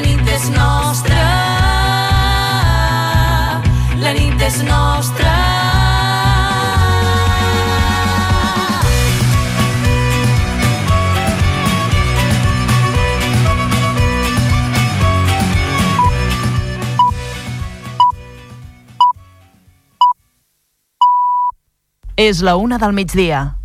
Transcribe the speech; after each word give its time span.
Nit 0.00 0.28
és 0.32 0.48
nostra. 0.54 1.24
La 4.00 4.12
nit 4.16 4.42
és 4.42 4.62
nostra. 4.64 5.34
És 22.16 22.40
la 22.44 22.56
una 22.56 22.76
del 22.76 22.92
migdia. 22.92 23.59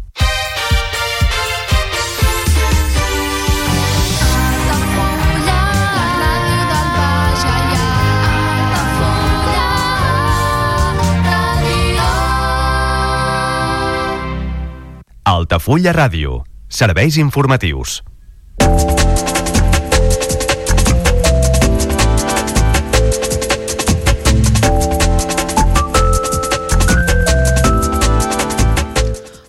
Altafulla 15.45 15.91
Ràdio. 15.94 16.40
Serveis 16.67 17.20
informatius. 17.22 17.99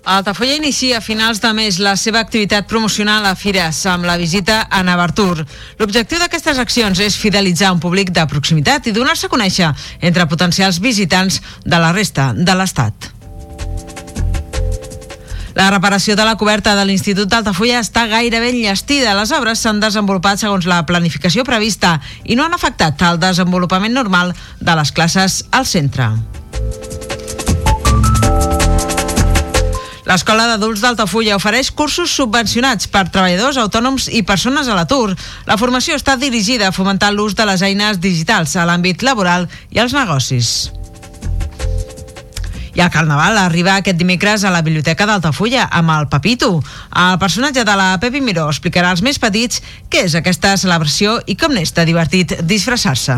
Altafulla 0.05 0.53
inicia 0.53 0.99
a 0.99 1.01
finals 1.01 1.41
de 1.41 1.55
mes 1.57 1.81
la 1.81 1.97
seva 1.97 2.21
activitat 2.21 2.69
promocional 2.69 3.25
a 3.25 3.33
Fires 3.35 3.81
amb 3.89 4.05
la 4.05 4.21
visita 4.21 4.67
a 4.69 4.85
Navartur. 4.85 5.47
L'objectiu 5.81 6.21
d'aquestes 6.21 6.61
accions 6.61 7.01
és 7.01 7.17
fidelitzar 7.17 7.73
un 7.73 7.81
públic 7.81 8.13
de 8.13 8.29
proximitat 8.29 8.85
i 8.85 8.93
donar-se 8.93 9.31
a 9.31 9.33
conèixer 9.33 9.73
entre 10.05 10.29
potencials 10.29 10.77
visitants 10.79 11.41
de 11.65 11.81
la 11.81 11.97
resta 11.97 12.35
de 12.37 12.53
l'Estat. 12.53 13.16
La 15.57 15.71
reparació 15.73 16.19
de 16.21 16.25
la 16.29 16.37
coberta 16.37 16.75
de 16.77 16.83
l'Institut 16.85 17.31
d'Altafulla 17.33 17.79
està 17.81 18.03
gairebé 18.11 18.51
enllestida. 18.53 19.15
Les 19.17 19.33
obres 19.33 19.63
s'han 19.65 19.81
desenvolupat 19.81 20.43
segons 20.43 20.69
la 20.69 20.83
planificació 20.85 21.47
prevista 21.49 21.95
i 22.29 22.37
no 22.37 22.45
han 22.45 22.53
afectat 22.53 23.01
el 23.09 23.17
desenvolupament 23.23 23.97
normal 23.97 24.35
de 24.61 24.77
les 24.77 24.93
classes 24.93 25.47
al 25.57 25.65
centre. 25.65 26.11
L'Escola 30.07 30.45
d'Adults 30.53 30.85
d'Altafulla 30.85 31.41
ofereix 31.41 31.73
cursos 31.73 32.13
subvencionats 32.13 32.87
per 32.93 33.09
treballadors 33.09 33.57
autònoms 33.59 34.13
i 34.13 34.23
persones 34.29 34.69
a 34.69 34.77
l'atur. 34.77 35.17
La 35.49 35.57
formació 35.57 35.97
està 35.97 36.21
dirigida 36.21 36.69
a 36.69 36.77
fomentar 36.77 37.15
l'ús 37.17 37.35
de 37.35 37.49
les 37.49 37.65
eines 37.65 37.99
digitals 37.99 38.55
a 38.61 38.69
l'àmbit 38.69 39.03
laboral 39.03 39.49
i 39.73 39.81
als 39.81 39.97
negocis. 39.97 40.76
I 42.77 42.83
el 42.85 42.91
Carnaval 42.93 43.39
arriba 43.41 43.79
aquest 43.79 43.97
dimecres 43.97 44.43
a 44.45 44.51
la 44.53 44.61
Biblioteca 44.61 45.07
d'Altafulla 45.09 45.65
amb 45.73 45.95
el 45.95 46.11
Papito. 46.13 46.51
El 46.93 47.17
personatge 47.19 47.65
de 47.65 47.77
la 47.81 47.95
Pepi 48.03 48.21
Miró 48.21 48.51
explicarà 48.53 48.91
als 48.93 49.01
més 49.01 49.17
petits 49.23 49.63
què 49.89 50.05
és 50.05 50.19
aquesta 50.21 50.53
celebració 50.61 51.17
i 51.25 51.41
com 51.41 51.57
n'és 51.57 51.73
de 51.73 51.89
divertit 51.89 52.37
disfressar-se. 52.45 53.17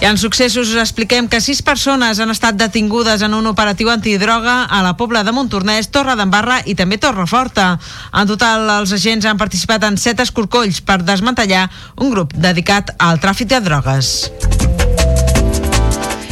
I 0.00 0.06
en 0.06 0.16
successos 0.16 0.70
us 0.72 0.80
expliquem 0.80 1.26
que 1.28 1.42
sis 1.44 1.60
persones 1.60 2.22
han 2.24 2.32
estat 2.32 2.56
detingudes 2.56 3.20
en 3.20 3.34
un 3.36 3.50
operatiu 3.50 3.90
antidroga 3.92 4.64
a 4.64 4.80
la 4.80 4.94
Pobla 4.96 5.20
de 5.28 5.34
Montornès, 5.36 5.90
Torre 5.92 6.16
d'Embarra 6.16 6.62
i 6.64 6.72
també 6.74 6.96
Torreforta. 6.96 7.74
En 8.16 8.30
total, 8.32 8.64
els 8.80 8.96
agents 8.96 9.28
han 9.28 9.36
participat 9.36 9.84
en 9.84 10.00
set 10.00 10.24
escorcolls 10.24 10.80
per 10.80 11.02
desmantellar 11.04 11.68
un 12.00 12.16
grup 12.16 12.32
dedicat 12.32 12.96
al 12.96 13.20
tràfic 13.20 13.52
de 13.52 13.60
drogues. 13.60 14.30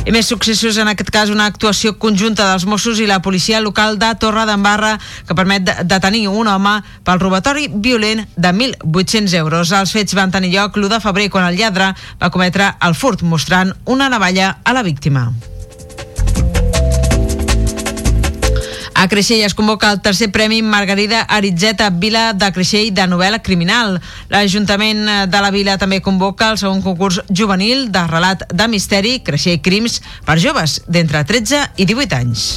I 0.07 0.13
més 0.15 0.29
successos, 0.31 0.79
en 0.81 0.89
aquest 0.89 1.11
cas 1.13 1.31
una 1.33 1.49
actuació 1.51 1.95
conjunta 2.01 2.47
dels 2.49 2.65
Mossos 2.69 3.01
i 3.03 3.09
la 3.09 3.21
policia 3.25 3.61
local 3.61 3.99
de 4.01 4.09
Torre 4.23 4.47
d'Embarra 4.49 4.95
que 5.29 5.37
permet 5.37 5.69
detenir 5.91 6.27
un 6.31 6.49
home 6.49 6.79
pel 7.05 7.21
robatori 7.21 7.69
violent 7.69 8.25
de 8.37 8.55
1.800 8.55 9.37
euros. 9.43 9.75
Els 9.77 9.93
fets 9.93 10.17
van 10.17 10.33
tenir 10.33 10.55
lloc 10.55 10.79
l'1 10.79 10.95
de 10.95 11.03
febrer 11.05 11.29
quan 11.35 11.51
el 11.51 11.61
lladre 11.61 11.93
va 12.23 12.33
cometre 12.33 12.73
el 12.81 12.97
furt 12.97 13.27
mostrant 13.27 13.75
una 13.85 14.09
navalla 14.09 14.59
a 14.65 14.77
la 14.77 14.87
víctima. 14.87 15.29
A 18.99 19.07
Creixell 19.07 19.45
es 19.47 19.55
convoca 19.55 19.93
el 19.93 20.01
tercer 20.03 20.33
Premi 20.33 20.59
Margarida 20.61 21.21
Aritzeta 21.23 21.87
Vila 21.91 22.33
de 22.35 22.49
Creixell 22.51 22.91
de 22.91 23.05
novel·la 23.07 23.39
criminal. 23.47 24.01
L'Ajuntament 24.27 25.05
de 25.31 25.43
la 25.45 25.53
Vila 25.55 25.79
també 25.79 26.01
convoca 26.03 26.51
el 26.51 26.59
segon 26.59 26.83
concurs 26.83 27.21
juvenil 27.31 27.93
de 27.95 28.03
relat 28.11 28.43
de 28.51 28.67
misteri 28.67 29.21
Creixell 29.23 29.63
Crims 29.63 30.01
per 30.27 30.41
joves 30.43 30.81
d'entre 30.91 31.23
13 31.31 31.63
i 31.79 31.87
18 31.87 32.19
anys. 32.19 32.49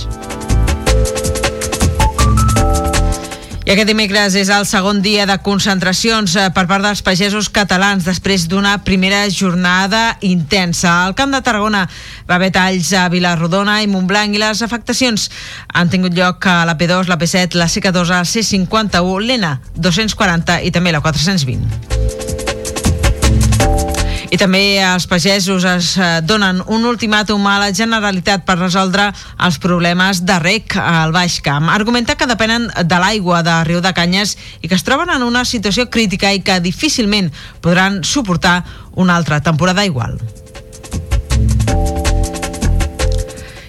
I 3.62 3.76
aquest 3.76 3.92
dimecres 3.92 4.34
és 4.40 4.50
el 4.50 4.66
segon 4.66 5.04
dia 5.06 5.28
de 5.30 5.36
concentracions 5.46 6.34
eh, 6.34 6.48
per 6.56 6.64
part 6.70 6.82
dels 6.82 7.04
pagesos 7.06 7.46
catalans 7.54 8.08
després 8.08 8.48
d'una 8.50 8.80
primera 8.82 9.22
jornada 9.30 10.18
intensa. 10.26 10.96
Al 11.06 11.14
Camp 11.14 11.36
de 11.36 11.44
Tarragona 11.46 11.84
va 12.26 12.40
haver 12.40 12.50
talls 12.58 12.90
a 12.98 13.06
Vilarrodona 13.14 13.78
i 13.86 13.90
Montblanc 13.92 14.34
i 14.34 14.42
les 14.42 14.66
afectacions 14.66 15.30
han 15.70 15.94
tingut 15.94 16.18
lloc 16.18 16.50
a 16.50 16.64
la 16.66 16.78
P2, 16.80 17.06
la 17.12 17.22
P7, 17.22 17.54
la 17.62 17.70
C14, 17.70 18.10
la 18.10 18.26
C51, 18.26 19.26
l'ENA 19.30 19.58
240 19.78 20.64
i 20.66 20.74
també 20.74 20.98
la 20.98 21.06
420. 21.06 22.41
I 24.32 24.38
també 24.40 24.80
els 24.80 25.10
pagesos 25.12 25.66
es 25.68 25.90
eh, 26.00 26.22
donen 26.24 26.62
un 26.72 26.86
ultimàtum 26.88 27.44
a 27.52 27.58
la 27.60 27.74
Generalitat 27.76 28.46
per 28.48 28.56
resoldre 28.62 29.10
els 29.44 29.58
problemes 29.60 30.24
de 30.24 30.38
rec 30.40 30.78
al 30.80 31.12
Baix 31.12 31.42
Camp. 31.44 31.68
Argumenta 31.68 32.16
que 32.16 32.30
depenen 32.30 32.70
de 32.72 33.00
l'aigua 33.04 33.42
de 33.44 33.58
Riu 33.68 33.82
de 33.84 33.92
Canyes 33.92 34.38
i 34.62 34.72
que 34.72 34.78
es 34.80 34.88
troben 34.88 35.12
en 35.12 35.28
una 35.28 35.44
situació 35.44 35.90
crítica 35.92 36.32
i 36.32 36.40
que 36.48 36.62
difícilment 36.64 37.28
podran 37.60 38.06
suportar 38.08 38.62
una 38.96 39.20
altra 39.20 39.42
temporada 39.44 39.84
igual. 39.84 40.16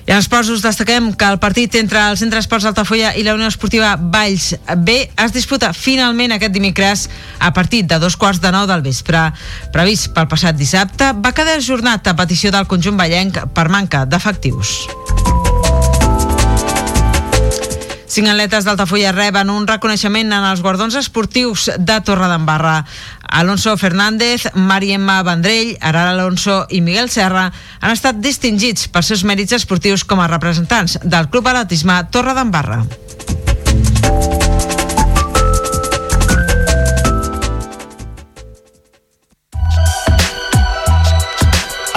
I 0.07 0.11
en 0.11 0.19
esports 0.19 0.51
us 0.51 0.65
destaquem 0.65 1.13
que 1.15 1.29
el 1.31 1.39
partit 1.39 1.77
entre 1.79 2.01
el 2.11 2.19
Centre 2.19 2.41
Esports 2.43 2.67
Altafulla 2.67 3.13
i 3.15 3.23
la 3.23 3.37
Unió 3.37 3.47
Esportiva 3.47 3.95
Valls 3.97 4.51
B 4.83 4.97
es 5.07 5.35
disputa 5.35 5.71
finalment 5.77 6.35
aquest 6.35 6.55
dimecres 6.55 7.07
a 7.39 7.53
partir 7.55 7.85
de 7.87 8.01
dos 8.03 8.19
quarts 8.19 8.43
de 8.43 8.51
nou 8.51 8.67
del 8.67 8.83
vespre. 8.83 9.29
Previst 9.73 10.11
pel 10.17 10.27
passat 10.31 10.59
dissabte, 10.59 11.13
va 11.15 11.35
quedar 11.37 11.61
ajornat 11.61 12.11
a 12.11 12.19
petició 12.19 12.51
del 12.51 12.67
conjunt 12.67 12.99
ballenc 12.99 13.45
per 13.55 13.69
manca 13.71 14.05
d'efectius. 14.07 15.52
Cinc 18.13 18.29
atletes 18.29 18.67
d'Altafulla 18.69 19.09
reben 19.17 19.49
un 19.49 19.65
reconeixement 19.65 20.35
en 20.37 20.45
els 20.45 20.61
guardons 20.61 20.99
esportius 21.01 21.71
de 21.81 21.95
Torredembarra. 22.05 22.83
Alonso 23.41 23.73
Fernández, 23.81 24.51
Mari 24.53 24.93
Emma 24.99 25.23
Vendrell, 25.25 25.79
Arar 25.81 26.11
Alonso 26.11 26.67
i 26.69 26.83
Miguel 26.85 27.09
Serra 27.09 27.47
han 27.81 27.95
estat 27.97 28.21
distingits 28.21 28.91
pels 28.93 29.09
seus 29.15 29.25
mèrits 29.25 29.57
esportius 29.57 30.05
com 30.05 30.21
a 30.21 30.29
representants 30.29 30.99
del 31.01 31.33
Club 31.33 31.49
Atletisme 31.55 32.03
Torredembarra. 32.13 32.83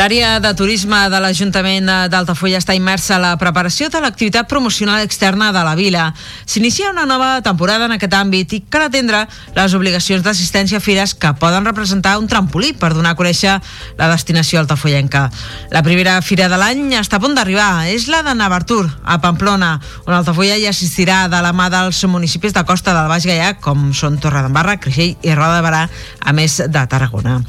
L'àrea 0.00 0.38
de 0.40 0.54
turisme 0.56 0.96
de 1.12 1.18
l'Ajuntament 1.20 1.90
d'Altafulla 2.08 2.56
està 2.56 2.72
immersa 2.72 3.18
a 3.18 3.20
la 3.20 3.30
preparació 3.36 3.90
de 3.92 4.00
l'activitat 4.00 4.46
promocional 4.48 5.02
externa 5.04 5.50
de 5.52 5.60
la 5.60 5.74
vila. 5.76 6.06
S'inicia 6.48 6.88
una 6.94 7.04
nova 7.04 7.42
temporada 7.44 7.84
en 7.84 7.92
aquest 7.92 8.16
àmbit 8.16 8.54
i 8.56 8.62
cal 8.72 8.86
atendre 8.86 9.26
les 9.52 9.74
obligacions 9.76 10.24
d'assistència 10.24 10.80
a 10.80 10.80
fires 10.80 11.12
que 11.12 11.34
poden 11.36 11.68
representar 11.68 12.14
un 12.16 12.30
trampolí 12.32 12.72
per 12.72 12.94
donar 12.94 13.12
a 13.12 13.18
conèixer 13.18 13.58
la 13.98 14.08
destinació 14.08 14.62
altafullenca. 14.62 15.26
La 15.68 15.84
primera 15.84 16.16
fira 16.24 16.48
de 16.48 16.56
l'any 16.56 16.96
està 16.96 17.20
a 17.20 17.20
punt 17.20 17.36
d'arribar. 17.36 17.84
És 17.92 18.08
la 18.08 18.22
de 18.24 18.32
Navartur, 18.32 18.86
a 19.04 19.20
Pamplona, 19.20 19.74
on 20.06 20.16
Altafulla 20.16 20.56
hi 20.56 20.64
assistirà 20.70 21.26
de 21.28 21.42
la 21.44 21.52
mà 21.52 21.68
dels 21.68 22.00
municipis 22.08 22.56
de 22.56 22.64
costa 22.64 22.96
del 22.96 23.12
Baix 23.12 23.28
Gaià, 23.28 23.52
com 23.60 23.90
són 23.92 24.16
Torredembarra, 24.16 24.78
Creixell 24.80 25.20
i 25.20 25.36
Roda 25.36 25.60
de 25.60 25.68
Barà, 25.68 25.84
a 26.30 26.34
més 26.36 26.56
de 26.62 26.82
Tarragona. 26.90 27.40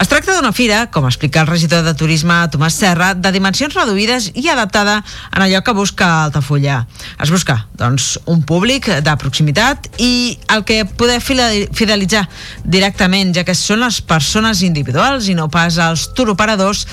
Es 0.00 0.08
tracta 0.10 0.34
d'una 0.36 0.52
fira, 0.56 0.86
com 0.92 1.06
explica 1.06 1.42
el 1.44 1.50
regidor 1.50 1.84
de 1.84 1.94
Turisme 1.98 2.38
Tomàs 2.52 2.78
Serra 2.80 3.12
de 3.14 3.32
dimensions 3.34 3.76
reduïdes 3.76 4.30
i 4.34 4.48
adaptada 4.48 5.00
en 5.30 5.44
allò 5.44 5.62
que 5.64 5.76
busca 5.76 6.08
Altafulla. 6.24 6.80
Es 7.20 7.32
busca, 7.32 7.58
doncs, 7.78 8.14
un 8.30 8.42
públic 8.48 8.88
de 9.04 9.16
proximitat 9.20 9.90
i 10.00 10.38
el 10.54 10.64
que 10.64 10.82
poder 10.84 11.20
fidelitzar 11.20 12.26
directament, 12.64 13.34
ja 13.36 13.44
que 13.44 13.56
són 13.56 13.84
les 13.84 14.00
persones 14.00 14.64
individuals 14.66 15.28
i 15.28 15.36
no 15.36 15.50
pas 15.52 15.78
els 15.80 16.08
turoperadors 16.16 16.86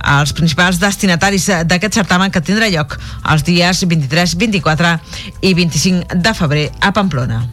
els 0.00 0.32
principals 0.32 0.80
destinataris 0.80 1.48
d'aquest 1.68 2.00
certamen 2.00 2.32
que 2.32 2.40
tindrà 2.44 2.70
lloc 2.72 2.96
els 3.32 3.44
dies 3.44 3.84
23, 3.84 4.36
24 4.40 4.94
i 5.44 5.56
25 5.56 6.20
de 6.20 6.36
febrer 6.36 6.70
a 6.80 6.94
Pamplona. 6.96 7.44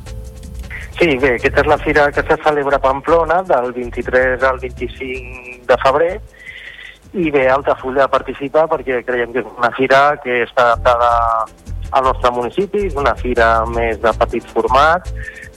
Sí, 0.97 1.13
bé, 1.21 1.35
aquesta 1.37 1.61
és 1.61 1.67
la 1.69 1.77
fira 1.77 2.07
que 2.11 2.23
se 2.25 2.39
celebra 2.41 2.79
a 2.79 2.81
Pamplona 2.81 3.43
del 3.45 3.71
23 3.75 4.43
al 4.43 4.57
25 4.63 5.67
de 5.69 5.77
febrer 5.83 6.13
i 7.13 7.31
bé, 7.31 7.47
Altafulla 7.49 8.07
participa 8.11 8.65
perquè 8.67 8.99
creiem 9.07 9.31
que 9.33 9.41
és 9.43 9.47
una 9.57 9.69
fira 9.77 10.01
que 10.23 10.41
està 10.43 10.73
adaptada 10.73 11.45
al 11.97 12.03
nostre 12.03 12.31
municipi, 12.35 12.83
és 12.89 12.97
una 12.99 13.13
fira 13.15 13.47
més 13.71 14.01
de 14.03 14.11
petit 14.19 14.49
format, 14.51 15.07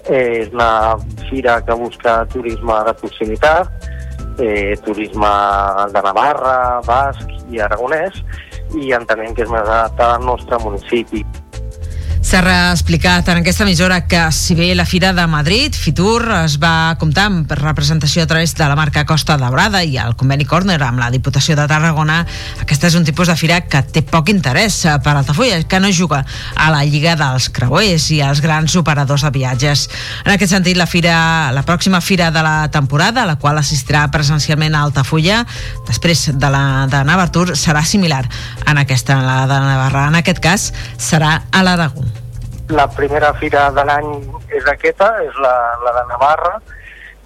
eh, 0.07 0.45
és 0.45 0.53
una 0.55 0.97
fira 1.29 1.59
que 1.67 1.75
busca 1.75 2.21
turisme 2.33 2.79
de 2.87 2.95
proximitat, 3.03 3.91
eh, 4.39 4.77
turisme 4.85 5.33
de 5.93 6.03
Navarra, 6.07 6.81
Basc 6.87 7.27
i 7.51 7.61
Aragonès, 7.61 8.23
i 8.79 8.93
entenem 8.95 9.35
que 9.35 9.43
és 9.43 9.51
més 9.51 9.67
adaptada 9.67 10.17
al 10.17 10.25
nostre 10.25 10.59
municipi. 10.63 11.25
S'ha 12.21 12.41
explicat 12.71 13.27
en 13.33 13.39
aquesta 13.41 13.65
emissora 13.65 14.03
que 14.07 14.21
si 14.31 14.55
bé 14.55 14.75
la 14.77 14.85
Fira 14.85 15.15
de 15.17 15.25
Madrid, 15.27 15.73
Fitur, 15.75 16.21
es 16.45 16.59
va 16.61 16.95
comptar 17.01 17.25
amb 17.31 17.53
representació 17.57 18.23
a 18.23 18.29
través 18.29 18.53
de 18.55 18.67
la 18.69 18.77
marca 18.77 19.07
Costa 19.09 19.39
Daurada 19.41 19.81
i 19.83 19.97
el 19.99 20.13
conveni 20.21 20.45
Corner 20.45 20.77
amb 20.85 21.01
la 21.01 21.09
Diputació 21.11 21.57
de 21.57 21.65
Tarragona, 21.67 22.21
aquesta 22.61 22.91
és 22.91 22.99
un 22.99 23.07
tipus 23.09 23.33
de 23.33 23.37
fira 23.41 23.63
que 23.65 23.81
té 23.83 24.03
poc 24.05 24.29
interès 24.29 24.83
per 25.03 25.15
Altafulla, 25.17 25.63
que 25.65 25.81
no 25.81 25.91
juga 25.97 26.21
a 26.55 26.69
la 26.71 26.85
Lliga 26.85 27.17
dels 27.17 27.49
Creuers 27.57 28.11
i 28.13 28.21
als 28.21 28.45
grans 28.45 28.77
operadors 28.77 29.25
de 29.25 29.33
viatges. 29.35 29.89
En 30.27 30.35
aquest 30.37 30.53
sentit, 30.53 30.77
la 30.77 30.87
fira, 30.87 31.17
la 31.57 31.65
pròxima 31.65 32.03
fira 32.05 32.31
de 32.31 32.45
la 32.45 32.69
temporada, 32.71 33.25
a 33.25 33.31
la 33.33 33.39
qual 33.41 33.59
assistirà 33.59 34.05
presencialment 34.13 34.77
a 34.77 34.85
Altafulla, 34.85 35.47
després 35.89 36.29
de 36.37 36.53
la 36.53 36.87
de 36.93 37.03
Navartur, 37.09 37.57
serà 37.57 37.83
similar 37.83 38.27
en 38.67 38.85
aquesta, 38.85 39.23
la 39.25 39.43
de 39.49 39.61
Navarra. 39.65 40.09
En 40.13 40.21
aquest 40.21 40.45
cas, 40.45 40.71
serà 41.01 41.39
a 41.51 41.65
l'Aragó. 41.65 42.10
La 42.71 42.87
primera 42.87 43.33
fira 43.35 43.65
de 43.75 43.83
l'any 43.83 44.11
és 44.55 44.67
aquesta, 44.71 45.09
és 45.25 45.39
la, 45.43 45.55
la 45.83 45.95
de 45.97 46.05
Navarra, 46.13 46.53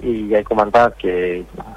i 0.04 0.14
ja 0.30 0.40
he 0.40 0.46
comentat 0.46 0.96
que, 1.00 1.14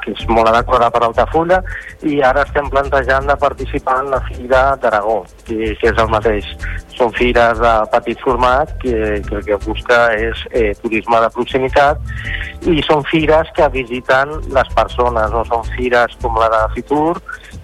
que 0.03 0.13
és 0.13 0.25
molt 0.29 0.51
adequada 0.51 0.89
per 0.93 1.03
Altafulla 1.07 1.61
i 2.07 2.19
ara 2.25 2.43
estem 2.45 2.69
plantejant 2.73 3.27
de 3.29 3.37
participar 3.39 4.01
en 4.03 4.11
la 4.13 4.21
Fira 4.27 4.61
d'Aragó, 4.81 5.21
que, 5.47 5.73
que 5.79 5.91
és 5.91 6.03
el 6.03 6.11
mateix. 6.11 6.49
Són 6.97 7.13
fires 7.15 7.61
de 7.61 7.73
petit 7.93 8.21
format 8.25 8.73
que, 8.83 9.21
que 9.27 9.39
el 9.39 9.45
que 9.47 9.59
busca 9.65 9.99
és 10.17 10.43
eh, 10.51 10.71
turisme 10.81 11.21
de 11.23 11.31
proximitat 11.33 12.67
i 12.67 12.81
són 12.87 13.03
fires 13.07 13.49
que 13.55 13.67
visiten 13.73 14.33
les 14.53 14.71
persones, 14.75 15.31
no 15.31 15.43
són 15.47 15.63
fires 15.75 16.15
com 16.21 16.39
la 16.41 16.49
de 16.53 16.63
Fitur, 16.75 17.15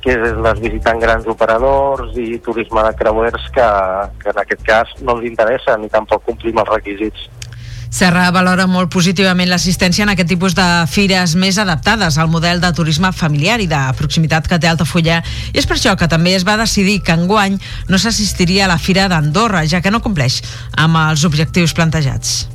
que 0.04 0.18
les 0.18 0.60
visiten 0.60 1.00
grans 1.00 1.28
operadors 1.32 2.18
i 2.20 2.38
turisme 2.44 2.84
de 2.84 2.96
creuers 3.00 3.48
que, 3.56 3.70
que 4.20 4.34
en 4.34 4.42
aquest 4.44 4.66
cas 4.68 4.92
no 5.02 5.18
els 5.18 5.30
interessa 5.32 5.78
ni 5.80 5.90
tampoc 5.94 6.26
complim 6.28 6.60
els 6.60 6.74
requisits. 6.76 7.30
Serra 7.94 8.32
valora 8.34 8.64
molt 8.66 8.90
positivament 8.90 9.52
l'assistència 9.52 10.02
en 10.02 10.10
aquest 10.16 10.32
tipus 10.32 10.56
de 10.58 10.66
fires 10.90 11.36
més 11.38 11.60
adaptades 11.62 12.18
al 12.18 12.32
model 12.34 12.58
de 12.64 12.72
turisme 12.74 13.12
familiar 13.14 13.60
i 13.62 13.68
de 13.70 13.82
proximitat 14.00 14.50
que 14.50 14.58
té 14.58 14.72
Altafulla 14.72 15.20
i 15.54 15.62
és 15.62 15.70
per 15.70 15.78
això 15.78 15.94
que 16.00 16.10
també 16.10 16.34
es 16.34 16.48
va 16.48 16.58
decidir 16.58 17.04
que 17.06 17.14
enguany 17.14 17.60
no 17.94 18.02
s'assistiria 18.02 18.66
a 18.66 18.72
la 18.74 18.80
Fira 18.82 19.06
d'Andorra, 19.14 19.62
ja 19.70 19.84
que 19.86 19.94
no 19.94 20.02
compleix 20.02 20.42
amb 20.74 20.98
els 21.06 21.30
objectius 21.30 21.78
plantejats. 21.78 22.48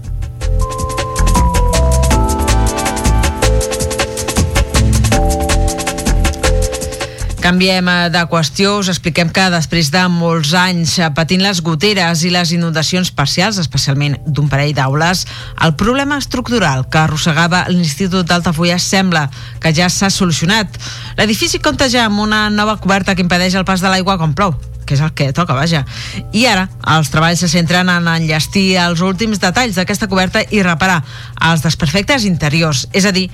Canviem 7.48 7.86
eh, 7.88 8.10
de 8.12 8.20
qüestió, 8.28 8.74
us 8.76 8.90
expliquem 8.92 9.30
que 9.32 9.46
després 9.48 9.88
de 9.88 10.02
molts 10.12 10.50
anys 10.52 10.98
eh, 11.00 11.06
patint 11.16 11.40
les 11.40 11.62
goteres 11.64 12.20
i 12.28 12.32
les 12.34 12.52
inundacions 12.52 13.08
parcials, 13.16 13.56
especialment 13.62 14.18
d'un 14.26 14.50
parell 14.52 14.74
d'aules, 14.76 15.24
el 15.64 15.72
problema 15.80 16.18
estructural 16.20 16.84
que 16.92 17.00
arrossegava 17.00 17.64
l'Institut 17.72 18.28
d'Altafulla 18.28 18.76
sembla 18.76 19.30
que 19.64 19.72
ja 19.72 19.88
s'ha 19.88 20.12
solucionat. 20.12 20.76
L'edifici 21.16 21.56
compta 21.64 21.88
ja 21.88 22.04
amb 22.10 22.20
una 22.20 22.50
nova 22.52 22.76
coberta 22.82 23.16
que 23.16 23.24
impedeix 23.24 23.56
el 23.56 23.64
pas 23.64 23.80
de 23.80 23.88
l'aigua 23.88 24.20
quan 24.20 24.36
plou 24.36 24.52
que 24.88 24.96
és 24.96 25.04
el 25.04 25.12
que 25.12 25.34
toca, 25.36 25.52
vaja. 25.52 25.82
I 26.32 26.46
ara 26.48 26.64
els 26.96 27.10
treballs 27.12 27.42
se 27.44 27.50
centren 27.52 27.90
en 27.92 28.08
enllestir 28.08 28.78
els 28.80 29.02
últims 29.04 29.40
detalls 29.42 29.76
d'aquesta 29.76 30.08
coberta 30.08 30.40
i 30.48 30.62
reparar 30.64 31.02
els 31.50 31.64
desperfectes 31.64 32.24
interiors, 32.24 32.86
és 32.96 33.04
a 33.04 33.12
dir, 33.12 33.28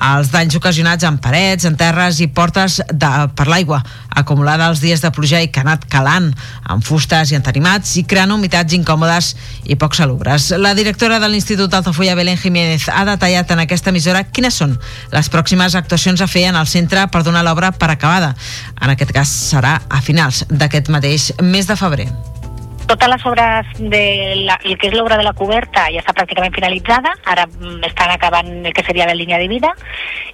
els 0.00 0.30
danys 0.32 0.56
ocasionats 0.56 1.04
en 1.04 1.18
parets, 1.20 1.66
en 1.68 1.76
terres 1.76 2.20
i 2.24 2.28
portes 2.32 2.80
de, 2.88 3.10
per 3.36 3.46
l'aigua 3.50 3.82
acumulada 4.20 4.70
els 4.70 4.80
dies 4.80 5.02
de 5.04 5.10
pluja 5.14 5.42
i 5.44 5.50
que 5.52 5.60
ha 5.60 5.66
anat 5.66 5.84
calant 5.92 6.30
amb 6.64 6.84
fustes 6.84 7.32
i 7.32 7.38
entenimats 7.38 7.96
i 8.00 8.06
creant 8.08 8.32
humitats 8.34 8.74
incòmodes 8.76 9.34
i 9.68 9.76
poc 9.80 9.94
salubres. 9.98 10.50
La 10.56 10.74
directora 10.78 11.20
de 11.20 11.28
l'Institut 11.28 11.70
d'Altafulla, 11.70 12.16
Belén 12.18 12.40
Jiménez, 12.40 12.88
ha 12.88 13.04
detallat 13.08 13.52
en 13.52 13.64
aquesta 13.66 13.92
emissora 13.92 14.24
quines 14.24 14.56
són 14.56 14.76
les 15.12 15.30
pròximes 15.32 15.76
actuacions 15.78 16.20
a 16.20 16.30
fer 16.30 16.48
en 16.50 16.58
el 16.58 16.68
centre 16.70 17.06
per 17.12 17.24
donar 17.26 17.44
l'obra 17.46 17.72
per 17.72 17.92
acabada. 17.92 18.34
En 18.80 18.90
aquest 18.90 19.14
cas 19.16 19.36
serà 19.52 19.78
a 19.88 20.02
finals 20.04 20.44
d'aquest 20.50 20.90
mateix 20.92 21.32
mes 21.42 21.68
de 21.68 21.76
febrer 21.76 22.10
totes 22.90 23.08
les 23.08 23.24
obres 23.26 23.66
de 23.78 24.04
la, 24.48 24.58
el 24.64 24.76
que 24.76 24.88
és 24.88 24.94
l'obra 24.96 25.16
de 25.20 25.22
la 25.22 25.34
coberta 25.38 25.86
ja 25.94 26.02
està 26.02 26.14
pràcticament 26.16 26.54
finalitzada, 26.56 27.12
ara 27.30 27.46
mm, 27.46 27.84
estan 27.86 28.10
acabant 28.10 28.48
el 28.66 28.74
que 28.74 28.82
seria 28.82 29.06
la 29.06 29.14
línia 29.14 29.38
de 29.38 29.46
vida 29.50 29.70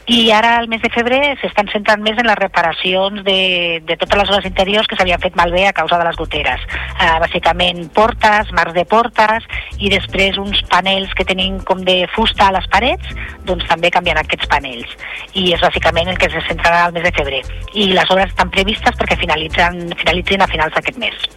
i 0.08 0.30
ara 0.32 0.54
al 0.60 0.68
mes 0.72 0.80
de 0.80 0.88
febrer 0.94 1.34
s'estan 1.40 1.68
centrant 1.72 2.00
més 2.00 2.16
en 2.16 2.28
les 2.30 2.38
reparacions 2.38 3.24
de, 3.26 3.82
de 3.84 3.96
totes 4.00 4.20
les 4.20 4.30
obres 4.30 4.48
interiors 4.48 4.88
que 4.88 4.96
s'havien 4.96 5.20
fet 5.20 5.36
malbé 5.36 5.66
a 5.66 5.74
causa 5.76 5.98
de 5.98 6.06
les 6.06 6.16
goteres. 6.16 6.62
Uh, 6.94 7.18
bàsicament 7.24 7.82
portes, 7.96 8.52
marcs 8.56 8.76
de 8.76 8.86
portes 8.88 9.48
i 9.76 9.90
després 9.92 10.38
uns 10.40 10.62
panels 10.70 11.12
que 11.18 11.26
tenim 11.28 11.58
com 11.66 11.82
de 11.84 11.98
fusta 12.14 12.48
a 12.48 12.54
les 12.56 12.70
parets, 12.72 13.10
doncs 13.50 13.66
també 13.68 13.90
canviant 13.90 14.22
aquests 14.22 14.48
panels. 14.52 14.94
I 15.34 15.50
és 15.58 15.66
bàsicament 15.66 16.14
el 16.14 16.22
que 16.22 16.30
se 16.30 16.44
centrarà 16.48 16.86
al 16.86 16.96
mes 16.96 17.04
de 17.04 17.12
febrer. 17.18 17.42
I 17.74 17.90
les 17.92 18.14
obres 18.14 18.32
estan 18.32 18.54
previstes 18.54 18.96
perquè 18.96 19.18
finalitzen, 19.26 19.90
finalitzin 19.98 20.46
a 20.46 20.50
finals 20.54 20.78
d'aquest 20.78 21.02
mes. 21.02 21.28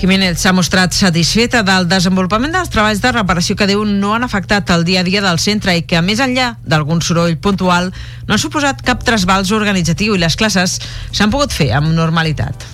Jiménez 0.00 0.38
s'ha 0.40 0.54
mostrat 0.56 0.94
satisfeta 0.96 1.60
del 1.60 1.84
desenvolupament 1.84 2.54
dels 2.56 2.70
treballs 2.72 3.02
de 3.04 3.10
reparació 3.12 3.52
que 3.52 3.66
diu 3.68 3.82
no 3.84 4.14
han 4.16 4.24
afectat 4.24 4.70
el 4.72 4.86
dia 4.88 5.02
a 5.02 5.04
dia 5.04 5.20
del 5.20 5.36
centre 5.42 5.74
i 5.76 5.82
que, 5.84 6.00
més 6.00 6.22
enllà 6.24 6.54
d'algun 6.64 7.02
soroll 7.04 7.36
puntual, 7.36 7.90
no 8.24 8.32
han 8.32 8.40
suposat 8.40 8.80
cap 8.86 9.04
trasbals 9.04 9.52
organitzatiu 9.52 10.16
i 10.16 10.22
les 10.22 10.38
classes 10.40 10.78
s'han 11.12 11.34
pogut 11.34 11.52
fer 11.52 11.74
amb 11.76 11.92
normalitat 11.92 12.64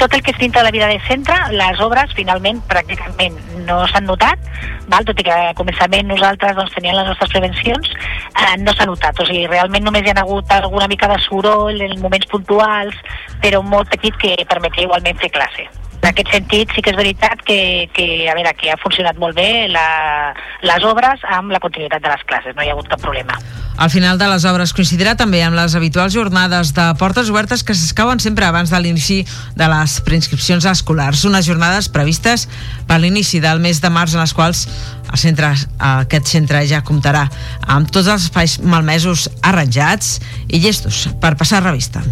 tot 0.00 0.10
el 0.16 0.24
que 0.26 0.32
és 0.34 0.40
dintre 0.40 0.58
de 0.58 0.66
la 0.66 0.72
vida 0.74 0.88
de 0.90 0.98
centre, 1.06 1.36
les 1.54 1.78
obres 1.78 2.10
finalment 2.18 2.58
pràcticament 2.66 3.36
no 3.68 3.76
s'han 3.92 4.08
notat, 4.10 4.42
val? 4.90 5.06
tot 5.06 5.22
i 5.22 5.28
que 5.28 5.30
a 5.30 5.54
començament 5.54 6.10
nosaltres 6.10 6.56
doncs, 6.58 6.74
teníem 6.74 6.98
les 6.98 7.06
nostres 7.12 7.30
prevencions, 7.30 7.92
eh, 8.34 8.56
no 8.64 8.74
s'ha 8.74 8.88
notat. 8.90 9.22
O 9.22 9.28
sigui, 9.30 9.46
realment 9.46 9.86
només 9.86 10.02
hi 10.02 10.10
ha 10.10 10.18
hagut 10.24 10.50
alguna 10.50 10.90
mica 10.90 11.06
de 11.14 11.20
soroll 11.22 11.78
en 11.86 11.94
moments 12.02 12.26
puntuals, 12.34 12.98
però 13.38 13.62
molt 13.62 13.94
petit 13.94 14.18
que 14.18 14.34
permetia 14.50 14.88
igualment 14.88 15.22
fer 15.22 15.30
classe. 15.38 15.70
En 16.04 16.10
aquest 16.10 16.28
sentit, 16.34 16.68
sí 16.76 16.82
que 16.84 16.92
és 16.92 16.96
veritat 16.98 17.40
que, 17.48 17.54
que, 17.96 18.04
a 18.28 18.34
veure, 18.36 18.50
que 18.60 18.68
ha 18.68 18.76
funcionat 18.76 19.16
molt 19.16 19.38
bé 19.38 19.64
la, 19.72 20.34
les 20.60 20.84
obres 20.84 21.22
amb 21.32 21.48
la 21.54 21.60
continuïtat 21.64 22.02
de 22.04 22.10
les 22.12 22.24
classes, 22.28 22.52
no 22.52 22.60
hi 22.60 22.68
ha 22.68 22.74
hagut 22.74 22.90
cap 22.90 23.00
problema. 23.00 23.38
Al 23.80 23.88
final 23.88 24.20
de 24.20 24.28
les 24.28 24.44
obres 24.44 24.74
coincidirà 24.76 25.14
també 25.16 25.40
amb 25.42 25.56
les 25.56 25.72
habituals 25.74 26.12
jornades 26.12 26.74
de 26.76 26.84
portes 27.00 27.30
obertes 27.32 27.64
que 27.64 27.72
s'escauen 27.72 28.20
sempre 28.20 28.44
abans 28.44 28.68
de 28.68 28.82
l'inici 28.84 29.22
de 29.56 29.70
les 29.72 29.94
preinscripcions 30.04 30.68
escolars. 30.74 31.24
Unes 31.24 31.48
jornades 31.48 31.88
previstes 31.88 32.50
per 32.84 33.00
l'inici 33.00 33.40
del 33.40 33.64
mes 33.64 33.80
de 33.80 33.88
març 33.88 34.12
en 34.12 34.26
les 34.26 34.36
quals 34.36 34.66
el 35.08 35.22
centre, 35.24 35.54
aquest 35.88 36.28
centre 36.36 36.60
ja 36.68 36.84
comptarà 36.84 37.24
amb 37.64 37.88
tots 37.88 38.12
els 38.12 38.28
espais 38.28 38.60
malmesos 38.60 39.30
arranjats 39.40 40.18
i 40.52 40.60
llestos 40.60 41.06
per 41.24 41.32
passar 41.40 41.64
revista. 41.64 42.04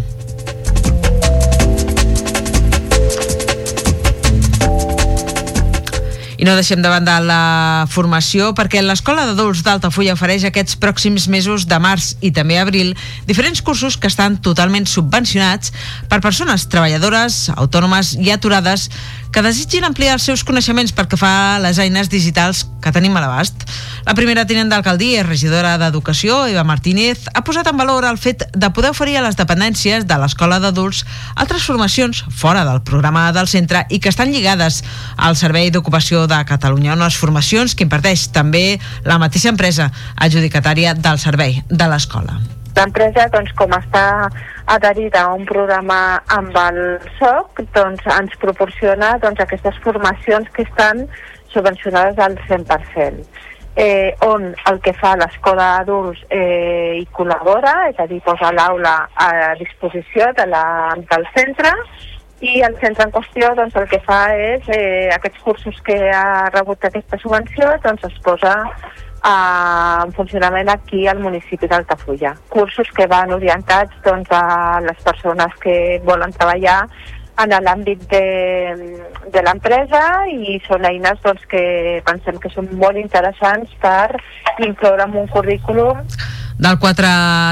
I 6.43 6.45
no 6.45 6.57
deixem 6.57 6.81
de 6.83 6.89
banda 6.91 7.21
la 7.23 7.85
formació 7.87 8.49
perquè 8.51 8.81
l'Escola 8.83 9.23
d'Adults 9.29 9.61
d'Altafulla 9.63 10.17
ofereix 10.17 10.43
aquests 10.49 10.75
pròxims 10.75 11.29
mesos 11.31 11.63
de 11.71 11.77
març 11.79 12.17
i 12.19 12.33
també 12.35 12.57
abril 12.59 12.91
diferents 13.29 13.63
cursos 13.63 13.95
que 13.95 14.11
estan 14.11 14.35
totalment 14.43 14.83
subvencionats 14.83 15.71
per 16.11 16.19
persones 16.19 16.67
treballadores, 16.67 17.45
autònomes 17.55 18.17
i 18.19 18.35
aturades 18.35 18.89
que 19.33 19.41
desitgin 19.41 19.87
ampliar 19.87 20.13
els 20.19 20.27
seus 20.27 20.43
coneixements 20.45 20.91
pel 20.93 21.07
que 21.09 21.17
fa 21.17 21.31
a 21.55 21.61
les 21.63 21.79
eines 21.81 22.11
digitals 22.11 22.67
que 22.83 22.91
tenim 22.93 23.15
a 23.17 23.23
l'abast. 23.23 23.63
La 24.05 24.13
primera 24.13 24.43
tinent 24.45 24.69
d'alcaldia 24.69 25.21
i 25.21 25.25
regidora 25.25 25.77
d'Educació, 25.81 26.43
Eva 26.51 26.65
Martínez, 26.67 27.23
ha 27.33 27.41
posat 27.47 27.71
en 27.71 27.79
valor 27.79 28.05
el 28.05 28.19
fet 28.21 28.43
de 28.51 28.69
poder 28.75 28.91
oferir 28.93 29.15
a 29.17 29.23
les 29.25 29.39
dependències 29.39 30.05
de 30.05 30.19
l'Escola 30.21 30.59
d'Adults 30.61 31.01
altres 31.33 31.65
formacions 31.65 32.21
fora 32.29 32.61
del 32.67 32.83
programa 32.85 33.31
del 33.33 33.49
centre 33.49 33.87
i 33.89 33.97
que 34.03 34.11
estan 34.13 34.35
lligades 34.35 34.83
al 35.17 35.39
Servei 35.39 35.71
d'Ocupació 35.73 36.27
de 36.27 36.32
Catalunya, 36.47 36.95
unes 36.97 37.17
formacions 37.19 37.75
que 37.77 37.85
imparteix 37.85 38.25
també 38.33 38.79
la 39.05 39.19
mateixa 39.21 39.51
empresa 39.53 39.91
adjudicatària 40.17 40.95
del 40.97 41.21
servei 41.21 41.61
de 41.69 41.87
l'escola. 41.91 42.39
L'empresa, 42.73 43.27
doncs, 43.29 43.53
com 43.53 43.73
està 43.77 44.05
adherida 44.73 45.27
a 45.27 45.33
un 45.37 45.45
programa 45.45 45.99
amb 46.33 46.55
el 46.57 46.79
SOC, 47.19 47.61
doncs, 47.75 48.07
ens 48.17 48.33
proporciona 48.41 49.13
doncs, 49.21 49.43
aquestes 49.43 49.77
formacions 49.85 50.49
que 50.55 50.65
estan 50.65 51.05
subvencionades 51.53 52.17
al 52.17 52.37
100%. 52.47 53.27
Eh, 53.75 54.13
on 54.21 54.51
el 54.69 54.79
que 54.85 54.93
fa 54.93 55.15
l'escola 55.17 55.69
d'adults 55.79 56.19
eh, 56.29 56.99
hi 56.99 57.05
col·labora, 57.13 57.87
és 57.89 58.01
a 58.01 58.05
dir, 58.09 58.19
posa 58.25 58.51
l'aula 58.53 59.07
a 59.17 59.29
disposició 59.57 60.29
de 60.37 60.45
la, 60.49 60.65
del 61.09 61.25
centre 61.33 61.71
i 62.41 62.61
el 62.65 62.75
centre 62.81 63.05
en 63.05 63.13
qüestió 63.13 63.53
doncs, 63.55 63.75
el 63.79 63.87
que 63.91 64.01
fa 64.03 64.19
és 64.35 64.67
eh, 64.73 65.09
aquests 65.15 65.41
cursos 65.45 65.79
que 65.85 65.97
ha 66.11 66.49
rebut 66.53 66.85
aquesta 66.89 67.19
subvenció 67.21 67.69
doncs 67.85 68.03
es 68.09 68.19
posa 68.25 68.53
eh, 68.65 70.03
en 70.03 70.13
funcionament 70.17 70.69
aquí 70.73 71.07
al 71.07 71.19
municipi 71.23 71.67
d'Altafulla. 71.67 72.35
Cursos 72.49 72.91
que 72.95 73.07
van 73.07 73.31
orientats 73.31 73.95
doncs, 74.03 74.31
a 74.31 74.81
les 74.83 75.03
persones 75.03 75.59
que 75.63 75.75
volen 76.03 76.35
treballar 76.35 76.81
en 77.41 77.53
l'àmbit 77.65 78.03
de, 78.11 78.25
de 79.33 79.41
l'empresa 79.41 80.03
i 80.29 80.59
són 80.67 80.85
eines 80.85 81.21
doncs, 81.23 81.47
que 81.49 81.63
pensem 82.05 82.37
que 82.41 82.51
són 82.53 82.69
molt 82.77 82.99
interessants 83.01 83.73
per 83.81 84.19
incloure 84.61 85.07
en 85.07 85.17
un 85.23 85.31
currículum 85.33 86.03
del 86.57 86.77
4 86.79 87.07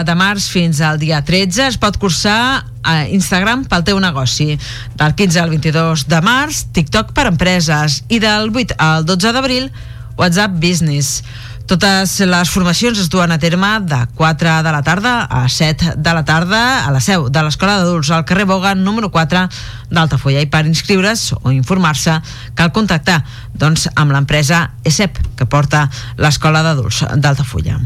de 0.06 0.16
març 0.16 0.50
fins 0.52 0.82
al 0.82 1.00
dia 1.02 1.22
13 1.26 1.68
es 1.68 1.78
pot 1.82 1.98
cursar 2.02 2.66
a 2.84 2.96
Instagram 3.08 3.66
pel 3.70 3.86
teu 3.86 4.00
negoci. 4.02 4.58
Del 4.98 5.16
15 5.16 5.42
al 5.42 5.54
22 5.54 6.08
de 6.10 6.22
març, 6.26 6.66
TikTok 6.74 7.14
per 7.18 7.28
empreses. 7.30 8.02
I 8.10 8.20
del 8.22 8.52
8 8.54 8.78
al 8.78 9.06
12 9.06 9.34
d'abril, 9.34 9.72
WhatsApp 10.18 10.60
Business. 10.62 11.24
Totes 11.72 12.18
les 12.28 12.50
formacions 12.52 13.00
es 13.00 13.08
duen 13.08 13.32
a 13.32 13.38
terme 13.40 13.70
de 13.88 14.00
4 14.18 14.58
de 14.66 14.72
la 14.76 14.82
tarda 14.84 15.14
a 15.24 15.48
7 15.48 15.94
de 15.96 16.14
la 16.14 16.26
tarda 16.26 16.86
a 16.86 16.92
la 16.92 17.00
seu 17.00 17.30
de 17.30 17.44
l'Escola 17.46 17.78
d'Adults 17.80 18.12
al 18.12 18.26
carrer 18.28 18.44
Boga 18.50 18.74
número 18.76 19.08
4 19.14 19.46
d'Altafulla 19.88 20.44
i 20.44 20.50
per 20.52 20.66
inscriure's 20.68 21.32
o 21.40 21.56
informar-se 21.56 22.18
cal 22.60 22.76
contactar 22.76 23.22
doncs, 23.56 23.88
amb 23.96 24.12
l'empresa 24.12 24.72
ESEP 24.84 25.24
que 25.40 25.48
porta 25.48 25.88
l'Escola 26.20 26.66
d'Adults 26.66 27.06
d'Altafulla. 27.16 27.80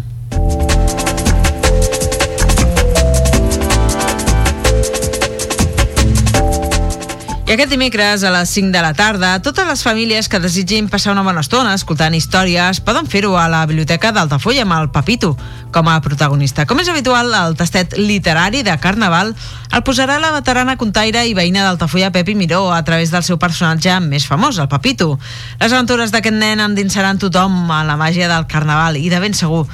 I 7.46 7.54
aquest 7.54 7.70
dimecres 7.70 8.24
a 8.25 8.32
les 8.34 8.50
5 8.50 8.72
de 8.74 8.82
la 8.82 8.96
tarda, 8.98 9.36
totes 9.46 9.68
les 9.70 9.84
famílies 9.86 10.25
que 10.34 10.40
desitgin 10.42 10.88
passar 10.90 11.12
una 11.14 11.22
bona 11.22 11.44
estona 11.46 11.75
escoltant 11.78 12.16
històries 12.18 12.80
poden 12.82 13.06
fer-ho 13.06 13.36
a 13.38 13.44
la 13.54 13.60
Biblioteca 13.70 14.10
d'Altafulla 14.16 14.64
amb 14.66 14.74
el 14.74 14.90
Papito 14.90 15.36
com 15.70 15.86
a 15.86 16.00
protagonista. 16.02 16.66
Com 16.66 16.82
és 16.82 16.90
habitual, 16.90 17.30
el 17.38 17.54
tastet 17.60 17.94
literari 18.02 18.64
de 18.66 18.74
Carnaval 18.82 19.36
el 19.70 19.84
posarà 19.86 20.18
la 20.18 20.32
veterana 20.34 20.74
contaire 20.82 21.22
i 21.30 21.36
veïna 21.38 21.68
d'Altafulla 21.68 22.10
Pepi 22.16 22.34
Miró 22.34 22.72
a 22.74 22.82
través 22.88 23.14
del 23.14 23.22
seu 23.28 23.38
personatge 23.38 24.00
més 24.02 24.25
famós, 24.25 24.58
el 24.58 24.72
Papito. 24.72 25.20
Les 25.62 25.70
aventures 25.70 26.10
d'aquest 26.16 26.40
nen 26.42 26.66
endinsaran 26.66 27.22
tothom 27.22 27.70
a 27.70 27.84
la 27.86 28.00
màgia 28.00 28.25
del 28.32 28.50
Carnaval 28.50 28.98
i 28.98 29.06
de 29.14 29.22
ben 29.22 29.38
segur 29.38 29.68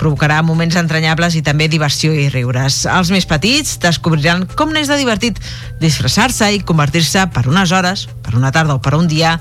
provocarà 0.00 0.40
moments 0.42 0.76
entranyables 0.78 1.36
i 1.38 1.42
també 1.44 1.68
diversió 1.70 2.12
i 2.14 2.28
riures. 2.32 2.82
Els 2.90 3.12
més 3.14 3.26
petits 3.28 3.76
descobriran 3.82 4.46
com 4.58 4.72
n'és 4.72 4.90
de 4.90 4.98
divertit 5.00 5.38
disfressar-se 5.82 6.48
i 6.54 6.62
convertir-se 6.66 7.26
per 7.34 7.46
unes 7.50 7.72
hores, 7.72 8.06
per 8.22 8.36
una 8.38 8.52
tarda 8.54 8.78
o 8.78 8.82
per 8.82 8.94
un 8.98 9.08
dia, 9.10 9.36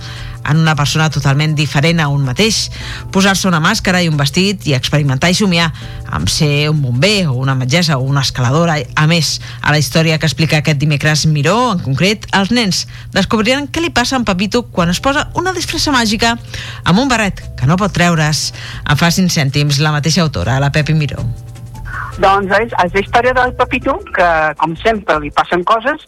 en 0.47 0.57
una 0.57 0.75
persona 0.75 1.09
totalment 1.09 1.55
diferent 1.55 2.01
a 2.01 2.07
un 2.11 2.23
mateix, 2.25 2.69
posar-se 3.11 3.47
una 3.49 3.61
màscara 3.63 4.01
i 4.01 4.09
un 4.09 4.17
vestit 4.19 4.67
i 4.67 4.75
experimentar 4.77 5.31
i 5.31 5.37
somiar 5.37 5.69
amb 6.11 6.29
ser 6.29 6.69
un 6.71 6.81
bomber 6.81 7.27
o 7.29 7.35
una 7.39 7.55
metgessa 7.55 7.97
o 7.97 8.07
una 8.07 8.23
escaladora. 8.25 8.79
A 8.95 9.05
més, 9.07 9.39
a 9.61 9.71
la 9.71 9.79
història 9.81 10.17
que 10.19 10.29
explica 10.29 10.61
aquest 10.61 10.81
dimecres 10.81 11.25
Miró, 11.27 11.73
en 11.75 11.83
concret, 11.85 12.27
els 12.37 12.51
nens 12.55 12.85
descobriran 13.13 13.69
què 13.71 13.83
li 13.83 13.93
passa 13.93 14.17
a 14.17 14.21
en 14.21 14.27
Pepito 14.27 14.63
quan 14.71 14.89
es 14.89 15.01
posa 15.03 15.29
una 15.35 15.53
disfressa 15.55 15.93
màgica 15.93 16.35
amb 16.83 16.99
un 16.99 17.11
barret 17.11 17.43
que 17.57 17.69
no 17.69 17.79
pot 17.79 17.93
treure's. 17.95 18.51
En 18.87 18.99
fa 18.99 19.11
5 19.11 19.33
cèntims 19.33 19.79
la 19.81 19.95
mateixa 19.95 20.25
autora, 20.25 20.59
la 20.59 20.71
Pepi 20.71 20.97
Miró. 20.97 21.50
Doncs 22.21 22.51
és, 22.53 22.73
és 22.83 22.93
la 22.93 23.01
història 23.01 23.33
del 23.33 23.53
Pepito, 23.57 23.95
que 24.13 24.25
com 24.59 24.75
sempre 24.77 25.15
li 25.23 25.31
passen 25.33 25.63
coses, 25.65 26.03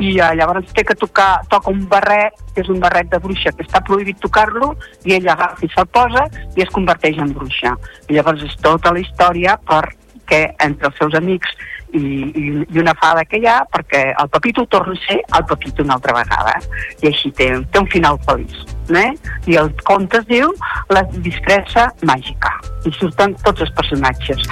i 0.00 0.14
eh, 0.16 0.28
llavors 0.38 0.70
té 0.72 0.84
que 0.88 0.96
tocar, 0.96 1.42
toca 1.52 1.68
un 1.74 1.82
barret, 1.90 2.38
que 2.54 2.62
és 2.64 2.70
un 2.72 2.80
barret 2.80 3.10
de 3.12 3.20
bruixa, 3.20 3.52
que 3.52 3.66
està 3.66 3.82
prohibit 3.84 4.16
tocar-lo, 4.22 4.70
i 5.04 5.18
ell 5.18 5.28
agafa 5.28 5.66
i 5.66 5.68
se'l 5.74 5.90
posa 5.92 6.24
i 6.56 6.64
es 6.64 6.72
converteix 6.72 7.20
en 7.20 7.34
bruixa. 7.36 7.74
I 8.08 8.16
llavors 8.16 8.46
és 8.48 8.56
tota 8.64 8.94
la 8.96 9.02
història 9.04 9.58
perquè 9.68 10.40
entre 10.64 10.88
els 10.88 10.96
seus 11.02 11.18
amics 11.20 11.52
i, 11.92 12.00
i, 12.00 12.48
i 12.64 12.80
una 12.80 12.96
fada 12.96 13.26
que 13.28 13.42
hi 13.42 13.46
ha 13.48 13.60
perquè 13.68 14.02
el 14.14 14.32
Pepito 14.32 14.64
torna 14.72 14.96
a 14.96 15.04
ser 15.04 15.20
el 15.20 15.46
Pepito 15.52 15.84
una 15.84 16.00
altra 16.00 16.16
vegada 16.16 16.58
i 17.02 17.12
així 17.12 17.32
té, 17.32 17.52
té 17.72 17.80
un 17.80 17.88
final 17.92 18.20
feliç 18.28 18.77
eh? 18.96 19.12
i 19.46 19.58
el 19.60 19.72
conte 19.84 20.22
es 20.22 20.28
diu 20.30 20.52
La 20.94 21.04
disfressa 21.18 21.90
màgica 22.08 22.54
i 22.86 22.92
surten 22.96 23.34
tots 23.44 23.64
els 23.66 23.74
personatges 23.76 24.44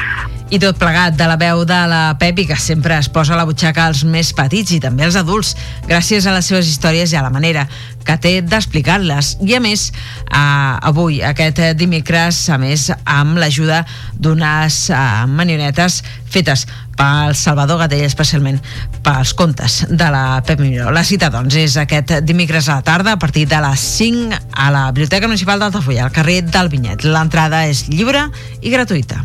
i 0.47 0.61
tot 0.63 0.77
plegat 0.79 1.17
de 1.19 1.27
la 1.27 1.35
veu 1.41 1.65
de 1.67 1.79
la 1.91 2.15
Pepi, 2.21 2.45
que 2.47 2.55
sempre 2.55 2.95
es 3.01 3.09
posa 3.11 3.35
a 3.35 3.39
la 3.41 3.47
butxaca 3.49 3.89
als 3.89 4.05
més 4.07 4.31
petits 4.37 4.77
i 4.77 4.79
també 4.79 5.03
als 5.03 5.19
adults, 5.19 5.57
gràcies 5.89 6.27
a 6.27 6.35
les 6.37 6.47
seves 6.47 6.71
històries 6.71 7.11
i 7.11 7.19
a 7.19 7.25
la 7.25 7.33
manera 7.35 7.65
que 8.07 8.15
té 8.23 8.37
d'explicar-les. 8.47 9.33
I 9.43 9.57
a 9.59 9.61
més, 9.61 9.89
eh, 9.91 10.39
avui, 10.39 11.19
aquest 11.19 11.59
dimecres, 11.75 12.45
a 12.49 12.61
més, 12.63 12.93
amb 13.03 13.41
l'ajuda 13.43 13.83
d'unes 14.15 14.79
eh, 14.95 15.03
marionetes 15.27 16.05
fetes 16.31 16.67
pel 16.97 17.35
Salvador 17.37 17.83
Gatell, 17.83 18.07
especialment 18.07 18.61
pels 19.05 19.35
contes 19.37 19.83
de 19.91 20.09
la 20.11 20.41
Pep 20.47 20.61
Miró. 20.63 20.91
La 20.95 21.05
cita, 21.05 21.29
doncs, 21.31 21.59
és 21.59 21.77
aquest 21.81 22.21
dimecres 22.25 22.71
a 22.71 22.79
la 22.79 22.87
tarda, 22.87 23.17
a 23.17 23.21
partir 23.21 23.47
de 23.51 23.61
les 23.67 23.83
5 23.99 24.26
a 24.35 24.71
la 24.75 24.87
Biblioteca 24.91 25.29
Municipal 25.29 25.63
d'Altafulla, 25.63 26.07
al 26.07 26.15
carrer 26.15 26.43
del 26.49 26.71
Vinyet. 26.73 27.07
L'entrada 27.07 27.67
és 27.71 27.87
lliure 27.93 28.29
i 28.63 28.73
gratuïta. 28.75 29.23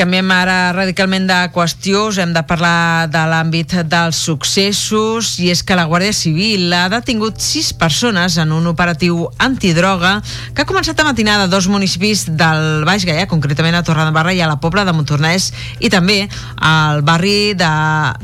Canviem 0.00 0.30
ara 0.32 0.70
radicalment 0.72 1.26
de 1.28 1.36
qüestió, 1.52 2.06
us 2.08 2.16
hem 2.22 2.30
de 2.32 2.40
parlar 2.48 3.04
de 3.12 3.20
l'àmbit 3.28 3.74
dels 3.84 4.16
successos. 4.16 5.34
I 5.44 5.50
és 5.52 5.60
que 5.60 5.76
la 5.76 5.84
Guàrdia 5.90 6.14
Civil 6.16 6.72
ha 6.72 6.86
detingut 6.88 7.36
sis 7.44 7.74
persones 7.76 8.38
en 8.40 8.54
un 8.56 8.64
operatiu 8.70 9.26
antidroga 9.36 10.14
que 10.54 10.64
ha 10.64 10.68
començat 10.70 10.96
a 10.96 11.04
matinar 11.04 11.36
de 11.42 11.50
dos 11.52 11.68
municipis 11.68 12.24
del 12.32 12.86
Baix 12.88 13.04
Gaià, 13.04 13.26
concretament 13.28 13.76
a 13.76 13.82
Torredembarra 13.84 14.32
i 14.32 14.40
a 14.40 14.48
la 14.48 14.56
Pobla 14.56 14.86
de 14.88 14.94
Montornès 14.96 15.50
i 15.84 15.92
també 15.92 16.22
al 16.56 17.04
barri 17.04 17.52
de 17.52 17.68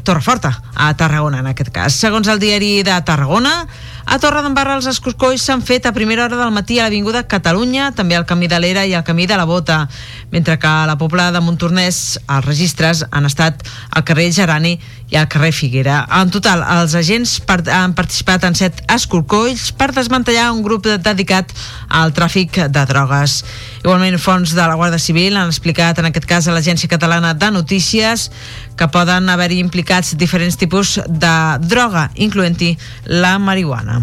Torreforta, 0.00 0.54
a 0.72 0.94
Tarragona 0.96 1.44
en 1.44 1.52
aquest 1.52 1.74
cas. 1.76 2.00
Segons 2.00 2.32
el 2.32 2.40
diari 2.40 2.80
de 2.88 2.96
Tarragona, 3.04 3.66
a 4.06 4.20
Torredembarra 4.22 4.76
els 4.78 4.86
escorcolls 4.86 5.42
s'han 5.42 5.64
fet 5.66 5.82
a 5.88 5.90
primera 5.90 6.24
hora 6.24 6.36
del 6.38 6.52
matí 6.54 6.76
a 6.78 6.84
l'Avinguda 6.86 7.24
Catalunya, 7.26 7.88
també 7.90 8.14
al 8.14 8.22
Camí 8.24 8.46
de 8.46 8.60
l'Era 8.62 8.84
i 8.86 8.94
al 8.94 9.02
Camí 9.02 9.26
de 9.26 9.34
la 9.34 9.44
Bota, 9.50 9.88
mentre 10.32 10.58
que 10.58 10.66
a 10.66 10.86
la 10.86 10.96
Pobla 10.98 11.30
de 11.32 11.40
Montornès 11.40 12.18
els 12.26 12.44
registres 12.44 13.04
han 13.10 13.26
estat 13.28 13.62
al 13.90 14.04
carrer 14.04 14.28
Gerani 14.34 14.74
i 15.10 15.16
al 15.16 15.28
carrer 15.30 15.52
Figuera. 15.54 16.00
En 16.18 16.30
total, 16.34 16.64
els 16.76 16.96
agents 16.98 17.36
part 17.46 17.68
han 17.70 17.94
participat 17.94 18.44
en 18.48 18.58
set 18.58 18.82
escorcolls 18.92 19.70
per 19.78 19.92
desmantellar 19.94 20.50
un 20.52 20.64
grup 20.66 20.86
dedicat 20.86 21.54
al 21.88 22.14
tràfic 22.16 22.58
de 22.74 22.84
drogues. 22.90 23.38
Igualment, 23.84 24.18
fons 24.18 24.56
de 24.56 24.66
la 24.66 24.74
Guàrdia 24.74 25.02
Civil 25.02 25.38
han 25.38 25.52
explicat 25.52 26.02
en 26.02 26.10
aquest 26.10 26.26
cas 26.26 26.48
a 26.48 26.56
l'Agència 26.56 26.90
Catalana 26.90 27.34
de 27.34 27.52
Notícies 27.54 28.30
que 28.76 28.90
poden 28.92 29.30
haver-hi 29.30 29.62
implicats 29.62 30.16
diferents 30.18 30.58
tipus 30.58 30.98
de 31.06 31.36
droga, 31.70 32.10
incloent-hi 32.14 32.74
la 33.06 33.38
marihuana. 33.38 34.02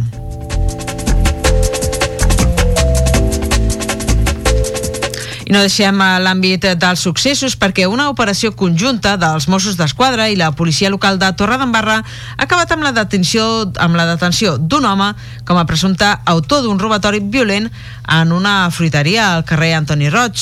No 5.54 5.60
deixem 5.62 6.00
a 6.02 6.16
l'àmbit 6.18 6.64
dels 6.82 7.02
successos 7.06 7.54
perquè 7.62 7.84
una 7.86 8.08
operació 8.10 8.50
conjunta 8.58 9.12
dels 9.22 9.46
Mossos 9.52 9.76
d'Esquadra 9.78 10.26
i 10.32 10.38
la 10.40 10.48
policia 10.58 10.90
local 10.90 11.20
de 11.22 11.30
Torredembarra 11.38 12.00
ha 12.00 12.46
acabat 12.48 12.72
amb 12.74 12.82
la 12.88 12.94
detenció 12.96 13.46
amb 13.84 14.00
la 14.00 14.08
detenció 14.10 14.56
d'un 14.58 14.88
home 14.90 15.12
com 15.46 15.60
a 15.62 15.68
presumpte 15.70 16.10
autor 16.34 16.64
d'un 16.64 16.82
robatori 16.82 17.22
violent 17.22 17.68
en 18.10 18.32
una 18.34 18.72
fruiteria 18.74 19.28
al 19.36 19.46
carrer 19.46 19.76
Antoni 19.78 20.10
Roig. 20.10 20.42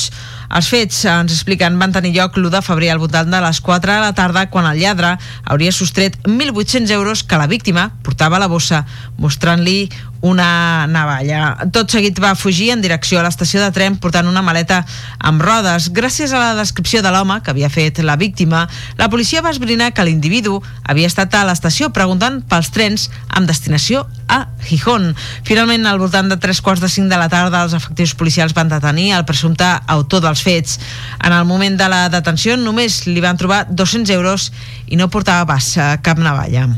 Els 0.51 0.67
fets, 0.67 1.03
ens 1.07 1.31
expliquen, 1.31 1.77
van 1.79 1.91
tenir 1.95 2.13
lloc 2.15 2.37
l'1 2.39 2.51
de 2.51 2.61
febrer 2.63 2.93
al 2.93 2.99
voltant 2.99 3.27
de 3.31 3.39
les 3.43 3.59
4 3.63 3.91
de 3.91 3.99
la 4.03 4.15
tarda 4.15 4.45
quan 4.51 4.67
el 4.67 4.79
lladre 4.79 5.17
hauria 5.43 5.71
sostret 5.75 6.17
1.800 6.23 6.91
euros 6.91 7.23
que 7.23 7.39
la 7.39 7.47
víctima 7.51 7.89
portava 8.03 8.39
a 8.39 8.43
la 8.43 8.51
bossa, 8.51 8.85
mostrant-li 9.17 9.89
una 10.21 10.85
navalla. 10.87 11.57
Tot 11.73 11.91
seguit 11.91 12.17
va 12.21 12.35
fugir 12.37 12.71
en 12.73 12.81
direcció 12.81 13.19
a 13.19 13.25
l'estació 13.25 13.61
de 13.63 13.71
tren 13.73 13.97
portant 14.01 14.29
una 14.29 14.43
maleta 14.45 14.83
amb 15.19 15.41
rodes. 15.41 15.89
Gràcies 15.93 16.33
a 16.33 16.39
la 16.39 16.55
descripció 16.59 17.01
de 17.01 17.11
l'home 17.11 17.39
que 17.41 17.51
havia 17.51 17.69
fet 17.73 17.99
la 18.05 18.15
víctima, 18.15 18.67
la 18.97 19.09
policia 19.09 19.41
va 19.41 19.51
esbrinar 19.51 19.91
que 19.93 20.05
l'individu 20.05 20.61
havia 20.83 21.09
estat 21.09 21.33
a 21.35 21.43
l'estació 21.47 21.91
preguntant 21.93 22.41
pels 22.47 22.71
trens 22.73 23.09
amb 23.29 23.49
destinació 23.49 24.05
a 24.31 24.45
Gijón. 24.63 25.11
Finalment, 25.47 25.85
al 25.89 25.99
voltant 25.99 26.29
de 26.29 26.37
tres 26.37 26.61
quarts 26.61 26.81
de 26.81 26.89
cinc 26.89 27.09
de 27.11 27.19
la 27.19 27.29
tarda, 27.29 27.63
els 27.65 27.75
efectius 27.77 28.15
policials 28.15 28.55
van 28.57 28.71
detenir 28.71 29.11
el 29.17 29.25
presumpte 29.25 29.67
autor 29.87 30.23
dels 30.23 30.43
fets. 30.45 30.79
En 31.19 31.33
el 31.33 31.45
moment 31.49 31.77
de 31.77 31.89
la 31.91 32.05
detenció 32.13 32.57
només 32.57 33.03
li 33.09 33.21
van 33.23 33.41
trobar 33.41 33.65
200 33.69 34.13
euros 34.15 34.51
i 34.87 34.99
no 34.99 35.09
portava 35.09 35.49
pas 35.55 35.73
cap 36.05 36.21
navalla. 36.21 36.69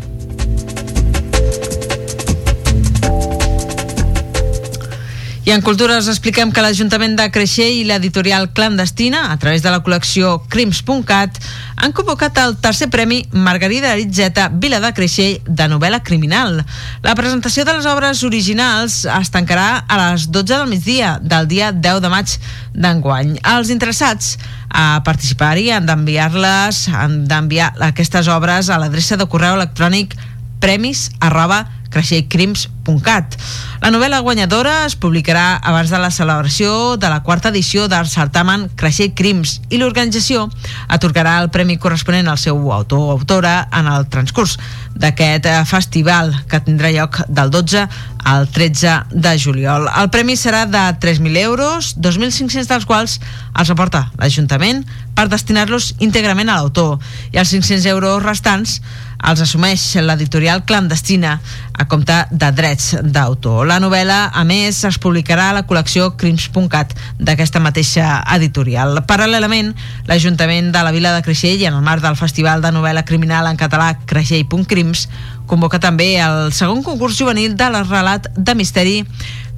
I 5.46 5.52
en 5.52 5.60
Cultura 5.60 5.98
us 6.00 6.08
expliquem 6.08 6.54
que 6.56 6.62
l'Ajuntament 6.64 7.18
de 7.20 7.26
Creixell 7.36 7.82
i 7.82 7.84
l'editorial 7.84 8.46
clandestina, 8.56 9.26
a 9.28 9.36
través 9.42 9.60
de 9.60 9.74
la 9.74 9.82
col·lecció 9.84 10.38
Crims.cat, 10.48 11.36
han 11.84 11.92
convocat 11.92 12.40
el 12.40 12.56
tercer 12.64 12.88
premi 12.88 13.26
Margarida 13.36 13.92
Aritzeta 13.92 14.46
Vila 14.48 14.80
de 14.80 14.94
Creixell 14.96 15.44
de 15.44 15.68
novel·la 15.68 16.00
criminal. 16.08 16.62
La 17.04 17.18
presentació 17.20 17.68
de 17.68 17.76
les 17.76 17.90
obres 17.92 18.24
originals 18.24 19.02
es 19.04 19.34
tancarà 19.36 19.84
a 19.84 20.00
les 20.06 20.30
12 20.32 20.48
del 20.54 20.72
migdia 20.72 21.18
del 21.20 21.52
dia 21.52 21.74
10 21.76 22.00
de 22.08 22.16
maig 22.16 22.40
d'enguany. 22.72 23.36
Els 23.44 23.76
interessats 23.76 24.38
a 24.72 25.04
participar-hi 25.04 25.74
han 25.76 25.92
d'enviar-les, 25.92 26.86
han 26.88 27.26
d'enviar 27.28 27.74
aquestes 27.92 28.32
obres 28.32 28.72
a 28.72 28.80
l'adreça 28.80 29.20
de 29.20 29.28
correu 29.28 29.60
electrònic 29.60 30.16
premis 30.64 31.10
arroba 31.20 31.66
creixellcrims.cat. 31.94 33.38
La 33.84 33.92
novel·la 33.94 34.22
guanyadora 34.26 34.84
es 34.88 34.96
publicarà 35.00 35.60
abans 35.62 35.92
de 35.94 36.00
la 36.02 36.12
celebració 36.12 36.96
de 36.98 37.10
la 37.12 37.22
quarta 37.24 37.52
edició 37.54 37.88
del 37.92 38.10
certamen 38.10 38.70
Creixell 38.80 39.14
Crims 39.16 39.60
i 39.70 39.80
l'organització 39.82 40.48
atorgarà 40.88 41.38
el 41.44 41.52
premi 41.54 41.78
corresponent 41.78 42.30
al 42.32 42.42
seu 42.42 42.60
autor 42.74 43.04
o 43.04 43.12
autora 43.18 43.68
en 43.72 43.90
el 43.92 44.08
transcurs 44.14 44.58
d'aquest 44.96 45.48
eh, 45.50 45.60
festival 45.66 46.34
que 46.50 46.62
tindrà 46.64 46.92
lloc 46.94 47.22
del 47.28 47.52
12 47.54 47.88
al 48.24 48.48
13 48.48 49.12
de 49.12 49.34
juliol. 49.40 49.90
El 50.00 50.10
premi 50.14 50.38
serà 50.40 50.64
de 50.70 50.84
3.000 51.04 51.38
euros, 51.44 51.94
2.500 52.00 52.70
dels 52.70 52.86
quals 52.88 53.20
els 53.60 53.74
aporta 53.74 54.08
l'Ajuntament 54.20 54.84
per 55.14 55.27
destinar-los 55.29 55.94
íntegrament 56.00 56.50
a 56.50 56.60
l'autor 56.62 57.00
i 57.34 57.42
els 57.42 57.51
500 57.51 57.90
euros 57.92 58.24
restants 58.24 58.79
els 59.24 59.42
assumeix 59.44 59.83
l'editorial 60.03 60.64
clandestina 60.68 61.38
a 61.74 61.88
compte 61.90 62.16
de 62.29 62.50
drets 62.53 62.94
d'autor. 63.01 63.66
La 63.68 63.79
novel·la, 63.81 64.29
a 64.36 64.44
més, 64.48 64.83
es 64.86 65.00
publicarà 65.01 65.50
a 65.50 65.57
la 65.57 65.64
col·lecció 65.68 66.12
Crims.cat 66.20 66.94
d'aquesta 67.20 67.62
mateixa 67.64 68.20
editorial. 68.36 69.00
Paral·lelament, 69.09 69.74
l'Ajuntament 70.09 70.72
de 70.75 70.83
la 70.86 70.94
Vila 70.96 71.14
de 71.16 71.24
Creixell, 71.25 71.64
en 71.66 71.79
el 71.79 71.86
marc 71.86 72.03
del 72.03 72.20
Festival 72.20 72.62
de 72.62 72.74
Novel·la 72.75 73.05
Criminal 73.07 73.50
en 73.50 73.59
català 73.59 73.94
Creixell.crims, 74.05 75.07
convoca 75.48 75.79
també 75.81 76.16
el 76.24 76.53
segon 76.55 76.83
concurs 76.86 77.18
juvenil 77.20 77.57
de 77.59 77.70
la 77.72 77.83
relat 77.83 78.29
de 78.36 78.55
misteri 78.55 79.01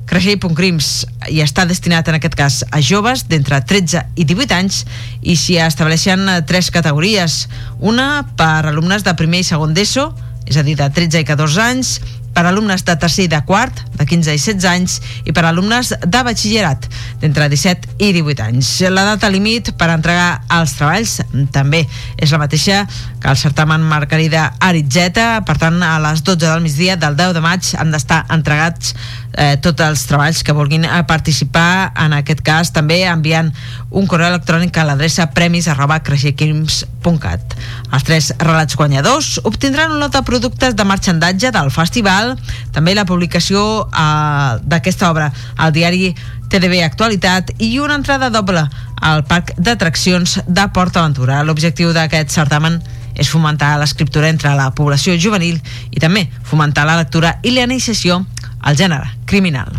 Creixell.crims 0.05 0.89
i 1.33 1.41
està 1.41 1.65
destinat 1.65 2.07
en 2.09 2.19
aquest 2.19 2.35
cas 2.37 2.59
a 2.69 2.81
joves 2.83 3.25
d'entre 3.29 3.61
13 3.65 4.03
i 4.15 4.25
18 4.27 4.57
anys 4.57 4.83
i 5.21 5.37
s'hi 5.39 5.57
estableixen 5.63 6.27
eh, 6.29 6.41
tres 6.45 6.69
categories. 6.73 7.45
Una 7.79 8.25
per 8.37 8.67
alumnes 8.69 9.05
de 9.05 9.15
primer 9.17 9.41
i 9.41 9.47
segon 9.47 9.73
d'ESO, 9.73 10.11
és 10.45 10.59
a 10.61 10.63
dir, 10.65 10.77
de 10.77 10.89
13 10.93 11.23
i 11.23 11.25
14 11.25 11.63
anys, 11.65 11.95
per 12.35 12.43
alumnes 12.45 12.83
de 12.83 12.93
tercer 12.99 13.25
i 13.25 13.31
de 13.31 13.39
quart, 13.47 13.79
de 13.95 14.05
15 14.05 14.33
i 14.35 14.39
16 14.41 14.65
anys, 14.67 14.97
i 15.23 15.31
per 15.33 15.45
alumnes 15.47 15.93
de 16.03 16.21
batxillerat, 16.27 16.89
d'entre 17.21 17.47
17 17.49 17.95
i 18.03 18.11
18 18.17 18.43
anys. 18.49 18.71
La 18.91 19.05
data 19.07 19.31
límit 19.31 19.71
per 19.79 19.87
entregar 19.93 20.41
els 20.57 20.75
treballs 20.75 21.15
també 21.55 21.85
és 22.19 22.35
la 22.35 22.41
mateixa 22.43 22.83
que 23.23 23.31
el 23.31 23.39
certamen 23.39 23.87
Margarida 23.87 24.49
Aritzeta, 24.59 25.45
per 25.47 25.55
tant, 25.63 25.79
a 25.79 25.95
les 26.03 26.25
12 26.27 26.43
del 26.43 26.65
migdia 26.65 26.99
del 26.99 27.15
10 27.15 27.37
de 27.39 27.45
maig 27.45 27.71
han 27.79 27.95
d'estar 27.95 28.25
entregats 28.35 28.93
eh, 29.37 29.55
tots 29.61 29.83
els 29.83 30.05
treballs 30.09 30.41
que 30.43 30.55
vulguin 30.55 30.85
eh, 30.87 31.03
participar, 31.07 31.91
en 32.05 32.15
aquest 32.17 32.41
cas 32.45 32.71
també 32.75 33.03
enviant 33.09 33.51
un 33.91 34.07
correu 34.07 34.31
electrònic 34.31 34.77
a 34.77 34.85
l'adreça 34.87 35.27
premis 35.35 35.67
arroba 35.71 35.99
creixequims.cat. 36.05 37.55
Els 37.91 38.07
tres 38.07 38.31
relats 38.39 38.77
guanyadors 38.79 39.39
obtindran 39.43 39.93
un 39.93 40.01
lot 40.03 40.15
de 40.15 40.23
productes 40.27 40.75
de 40.75 40.87
marxandatge 40.87 41.51
del 41.55 41.71
festival, 41.71 42.35
també 42.75 42.95
la 42.95 43.05
publicació 43.05 43.85
eh, 43.85 44.57
d'aquesta 44.63 45.11
obra 45.11 45.31
al 45.55 45.75
diari 45.75 46.13
TDB 46.49 46.83
Actualitat 46.85 47.51
i 47.59 47.77
una 47.79 47.97
entrada 47.99 48.29
doble 48.29 48.61
al 49.01 49.23
parc 49.27 49.55
d'atraccions 49.57 50.39
de 50.47 50.67
Port 50.73 50.97
Aventura. 50.97 51.41
L'objectiu 51.43 51.91
d'aquest 51.93 52.31
certamen 52.31 52.79
és 53.15 53.29
fomentar 53.31 53.75
l'escriptura 53.79 54.29
entre 54.29 54.51
la 54.57 54.69
població 54.75 55.15
juvenil 55.17 55.59
i 55.91 56.01
també 56.03 56.25
fomentar 56.43 56.85
la 56.87 56.97
lectura 56.99 57.37
i 57.43 57.53
la 57.55 57.63
iniciació 57.63 58.21
al 58.65 58.75
gènere 58.77 59.13
criminal. 59.29 59.69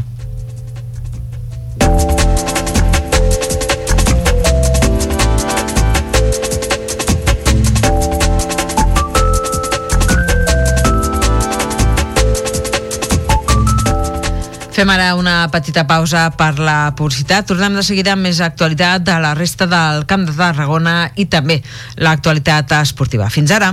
Fem 14.76 14.90
ara 14.92 15.14
una 15.16 15.46
petita 15.48 15.86
pausa 15.88 16.26
per 16.36 16.58
la 16.60 16.92
publicitat. 16.98 17.46
Tornem 17.48 17.78
de 17.78 17.84
seguida 17.86 18.12
amb 18.12 18.26
més 18.28 18.42
actualitat 18.44 19.06
de 19.08 19.14
la 19.24 19.32
resta 19.34 19.64
del 19.64 20.04
Camp 20.04 20.28
de 20.28 20.36
Tarragona 20.36 20.98
i 21.16 21.24
també 21.32 21.62
l'actualitat 21.96 22.76
esportiva. 22.82 23.30
Fins 23.32 23.56
ara. 23.56 23.72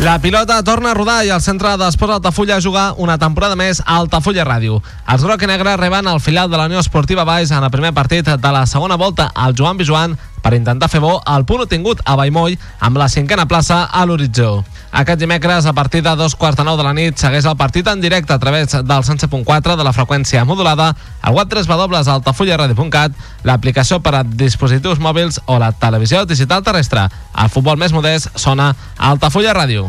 La 0.00 0.20
pilota 0.20 0.62
torna 0.62 0.92
a 0.92 0.94
rodar 0.94 1.24
i 1.26 1.30
el 1.34 1.40
centre 1.42 1.72
d'Esports 1.74 2.14
Altafulla 2.14 2.54
a 2.56 2.62
jugar 2.62 2.84
una 3.02 3.16
temporada 3.18 3.56
més 3.58 3.80
a 3.82 3.96
Altafulla 3.98 4.44
Ràdio. 4.46 4.76
Els 5.10 5.24
groc 5.26 5.42
i 5.42 5.48
negre 5.50 5.72
reben 5.74 6.06
el 6.06 6.20
filial 6.22 6.46
de 6.52 6.54
la 6.56 6.68
Unió 6.70 6.78
Esportiva 6.78 7.24
Baix 7.26 7.50
en 7.50 7.66
el 7.66 7.72
primer 7.74 7.90
partit 7.96 8.30
de 8.30 8.52
la 8.54 8.62
segona 8.70 8.94
volta 8.94 9.26
al 9.34 9.56
Joan 9.58 9.76
Bijuan 9.76 10.14
per 10.38 10.54
intentar 10.54 10.86
fer 10.88 11.02
bo 11.02 11.16
el 11.26 11.44
punt 11.44 11.64
obtingut 11.66 11.98
a 12.06 12.14
Vallmoll 12.14 12.54
amb 12.78 13.02
la 13.02 13.08
cinquena 13.10 13.48
plaça 13.50 13.88
a 13.90 14.04
l'horitzó. 14.06 14.62
Aquest 14.90 15.20
dimecres, 15.20 15.66
a 15.66 15.72
partir 15.72 16.02
de 16.02 16.14
dos 16.16 16.34
quarts 16.34 16.56
de 16.56 16.64
nou 16.64 16.76
de 16.78 16.84
la 16.86 16.94
nit, 16.96 17.16
segueix 17.20 17.44
el 17.44 17.56
partit 17.60 17.86
en 17.86 18.00
directe 18.00 18.32
a 18.32 18.38
través 18.38 18.72
del 18.72 19.04
107.4 19.04 19.76
de 19.76 19.84
la 19.84 19.92
freqüència 19.92 20.44
modulada, 20.48 20.94
al 21.22 21.36
web 21.36 21.48
3 21.48 21.68
www.altafullaradio.cat, 21.68 23.12
l'aplicació 23.44 24.00
per 24.00 24.14
a 24.16 24.24
dispositius 24.24 24.98
mòbils 24.98 25.42
o 25.46 25.58
la 25.60 25.72
televisió 25.72 26.24
digital 26.24 26.64
terrestre. 26.64 27.08
El 27.36 27.52
futbol 27.52 27.76
més 27.76 27.92
modest 27.92 28.32
sona 28.36 28.72
a 28.72 29.12
Altafulla 29.12 29.54
Ràdio. 29.56 29.88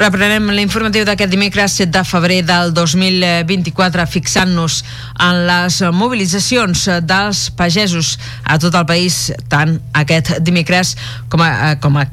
Reprenem 0.00 0.46
l'informatiu 0.56 1.04
d'aquest 1.04 1.28
dimecres 1.28 1.74
7 1.76 1.92
de 1.92 2.00
febrer 2.08 2.38
del 2.48 2.70
2024 2.72 4.06
fixant-nos 4.08 4.78
en 5.20 5.40
les 5.44 5.76
mobilitzacions 5.92 6.86
dels 7.04 7.42
pagesos 7.58 8.14
a 8.48 8.56
tot 8.62 8.78
el 8.80 8.86
país 8.88 9.18
tant 9.52 9.74
aquest 10.00 10.38
dimecres 10.40 10.94
com, 11.28 11.44
a, 11.44 11.74
com, 11.84 12.00
a, 12.00 12.06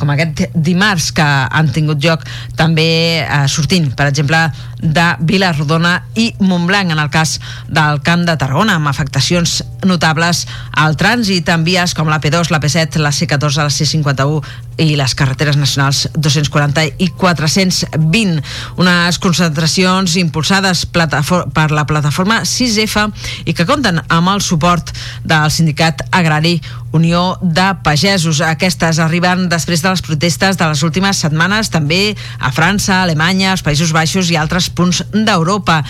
com 0.00 0.14
aquest 0.14 0.46
dimarts 0.56 1.10
que 1.12 1.26
han 1.26 1.68
tingut 1.68 2.00
lloc 2.00 2.24
també 2.56 2.88
eh, 3.20 3.44
sortint, 3.52 3.92
per 3.92 4.08
exemple 4.08 4.40
de 4.84 5.06
Vilarrodona 5.24 5.94
i 6.20 6.28
Montblanc 6.44 6.92
en 6.92 7.00
el 7.00 7.10
cas 7.10 7.38
del 7.72 8.02
Camp 8.04 8.26
de 8.28 8.36
Tarragona 8.36 8.76
amb 8.76 8.90
afectacions 8.90 9.62
notables 9.88 10.44
al 10.76 10.98
trànsit 11.00 11.48
en 11.52 11.64
vies 11.64 11.96
com 11.96 12.08
la 12.12 12.20
P2, 12.20 12.52
la 12.52 12.60
P7, 12.60 13.00
la 13.00 13.12
C14, 13.12 13.64
la 13.64 13.72
C51 13.72 14.84
i 14.84 14.96
les 14.98 15.14
carreteres 15.14 15.56
nacionals 15.56 16.04
240 16.14 16.84
i 16.98 17.08
420. 17.16 18.42
Unes 18.82 19.20
concentracions 19.22 20.16
impulsades 20.20 20.84
per 20.86 21.68
la 21.70 21.86
plataforma 21.88 22.42
6F 22.44 23.08
i 23.46 23.54
que 23.54 23.66
compten 23.68 24.02
amb 24.08 24.34
el 24.34 24.42
suport 24.44 24.92
del 25.24 25.50
sindicat 25.54 26.04
agrari 26.12 26.58
Unió 26.94 27.36
de 27.42 27.66
Pagesos. 27.82 28.38
Aquestes 28.46 29.00
arriben 29.02 29.48
després 29.50 29.82
de 29.82 29.90
les 29.90 30.02
protestes 30.06 30.54
de 30.60 30.68
les 30.70 30.82
últimes 30.86 31.18
setmanes 31.18 31.66
també 31.74 32.14
a 32.38 32.52
França, 32.54 33.00
Alemanya, 33.02 33.50
els 33.50 33.64
Països 33.66 33.90
Baixos 33.90 34.30
i 34.30 34.38
altres 34.38 34.68
punts 34.70 35.02
d'Europa 35.10 35.80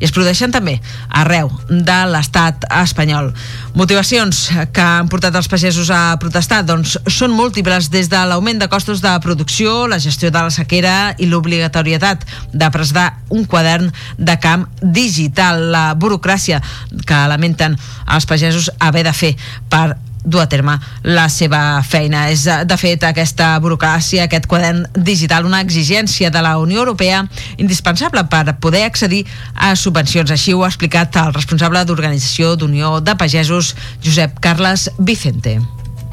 i 0.00 0.06
es 0.08 0.12
produeixen 0.14 0.54
també 0.54 0.78
arreu 1.20 1.50
de 1.68 1.98
l'estat 2.08 2.64
espanyol. 2.80 3.28
Motivacions 3.76 4.40
que 4.72 4.84
han 4.84 5.10
portat 5.12 5.36
els 5.36 5.50
pagesos 5.52 5.90
a 5.92 6.16
protestar 6.22 6.62
doncs 6.64 6.96
són 7.12 7.36
múltiples 7.36 7.90
des 7.92 8.08
de 8.08 8.22
l'augment 8.24 8.62
de 8.62 8.70
costos 8.72 9.04
de 9.04 9.12
producció, 9.20 9.84
la 9.86 10.00
gestió 10.00 10.32
de 10.32 10.46
la 10.48 10.54
sequera 10.54 10.96
i 11.18 11.28
l'obligatorietat 11.28 12.24
de 12.52 12.70
presentar 12.72 13.20
un 13.28 13.44
quadern 13.44 13.92
de 14.16 14.38
camp 14.40 14.64
digital, 14.80 15.68
la 15.76 15.86
burocràcia 15.92 16.62
que 17.04 17.22
lamenten 17.28 17.76
els 18.08 18.26
pagesos 18.32 18.72
haver 18.80 19.04
de 19.04 19.12
fer 19.12 19.34
per 19.68 19.86
dur 20.24 20.42
a 20.42 20.48
terme 20.48 20.78
la 21.04 21.28
seva 21.28 21.82
feina. 21.86 22.26
És, 22.32 22.44
de 22.44 22.78
fet, 22.80 23.04
aquesta 23.04 23.52
burocràcia, 23.62 24.24
aquest 24.24 24.48
quadern 24.50 24.84
digital, 24.96 25.46
una 25.46 25.62
exigència 25.64 26.32
de 26.34 26.42
la 26.44 26.56
Unió 26.58 26.82
Europea 26.82 27.24
indispensable 27.58 28.24
per 28.32 28.56
poder 28.60 28.84
accedir 28.88 29.24
a 29.54 29.74
subvencions. 29.76 30.32
Així 30.34 30.56
ho 30.56 30.64
ha 30.64 30.72
explicat 30.72 31.16
el 31.22 31.32
responsable 31.36 31.84
d'Organització 31.84 32.56
d'Unió 32.56 32.98
de 33.04 33.16
Pagesos, 33.20 33.74
Josep 34.02 34.40
Carles 34.40 34.90
Vicente. 34.98 35.60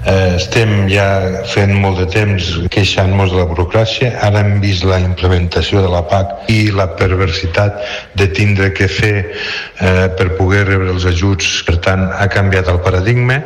Eh, 0.02 0.34
estem 0.34 0.88
ja 0.90 1.44
fent 1.46 1.76
molt 1.78 2.00
de 2.02 2.08
temps 2.10 2.46
queixant-nos 2.74 3.30
de 3.30 3.38
la 3.38 3.46
burocràcia. 3.46 4.16
Ara 4.26 4.42
hem 4.42 4.56
vist 4.64 4.86
la 4.88 4.98
implementació 4.98 5.84
de 5.84 5.92
la 5.94 6.02
PAC 6.10 6.50
i 6.50 6.72
la 6.74 6.88
perversitat 6.98 7.78
de 8.18 8.26
tindre 8.34 8.72
que 8.74 8.90
fer 8.90 9.14
eh, 9.22 10.08
per 10.18 10.32
poder 10.40 10.66
rebre 10.72 10.90
els 10.96 11.06
ajuts. 11.06 11.60
Per 11.68 11.78
tant, 11.86 12.08
ha 12.18 12.28
canviat 12.34 12.72
el 12.74 12.82
paradigma 12.82 13.44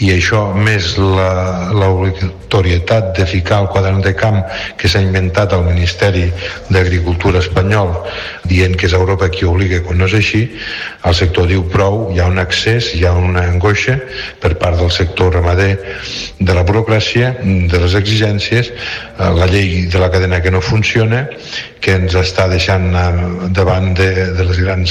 i 0.00 0.08
això 0.14 0.54
més 0.56 0.94
l'obligatorietat 0.98 3.12
de 3.18 3.26
ficar 3.28 3.58
el 3.62 3.68
quadern 3.72 4.00
de 4.04 4.12
camp 4.16 4.38
que 4.80 4.88
s'ha 4.88 5.02
inventat 5.04 5.52
al 5.52 5.64
Ministeri 5.66 6.32
d'Agricultura 6.72 7.38
espanyol 7.44 7.88
dient 8.48 8.74
que 8.80 8.86
és 8.88 8.94
Europa 8.96 9.28
qui 9.32 9.44
obliga 9.48 9.82
quan 9.84 9.98
no 10.00 10.06
és 10.08 10.14
així 10.16 10.42
el 11.04 11.14
sector 11.16 11.44
diu 11.50 11.62
prou, 11.72 11.94
hi 12.14 12.18
ha 12.20 12.30
un 12.32 12.38
accés 12.40 12.84
hi 12.96 13.04
ha 13.04 13.12
una 13.12 13.42
angoixa 13.52 13.94
per 14.40 14.52
part 14.62 14.76
del 14.80 14.92
sector 14.94 15.28
ramader 15.36 15.74
de 16.40 16.52
la 16.56 16.64
burocràcia 16.64 17.26
de 17.44 17.78
les 17.84 17.94
exigències 18.00 18.64
eh, 18.72 18.76
la 19.36 19.46
llei 19.52 19.68
de 19.92 19.98
la 20.00 20.10
cadena 20.10 20.40
que 20.40 20.50
no 20.50 20.60
funciona 20.64 21.28
que 21.80 21.92
ens 21.96 22.14
està 22.16 22.48
deixant 22.48 22.94
eh, 22.96 23.50
davant 23.56 23.94
de, 23.96 24.10
de 24.36 24.44
les 24.48 24.58
grans 24.64 24.90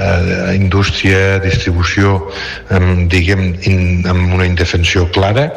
eh, 0.00 0.56
indústria, 0.56 1.38
distribució, 1.44 2.16
eh, 2.70 2.82
diguem, 3.12 3.46
in, 3.68 3.80
amb 4.08 4.34
una 4.34 4.48
indefensió 4.48 5.06
clara. 5.12 5.50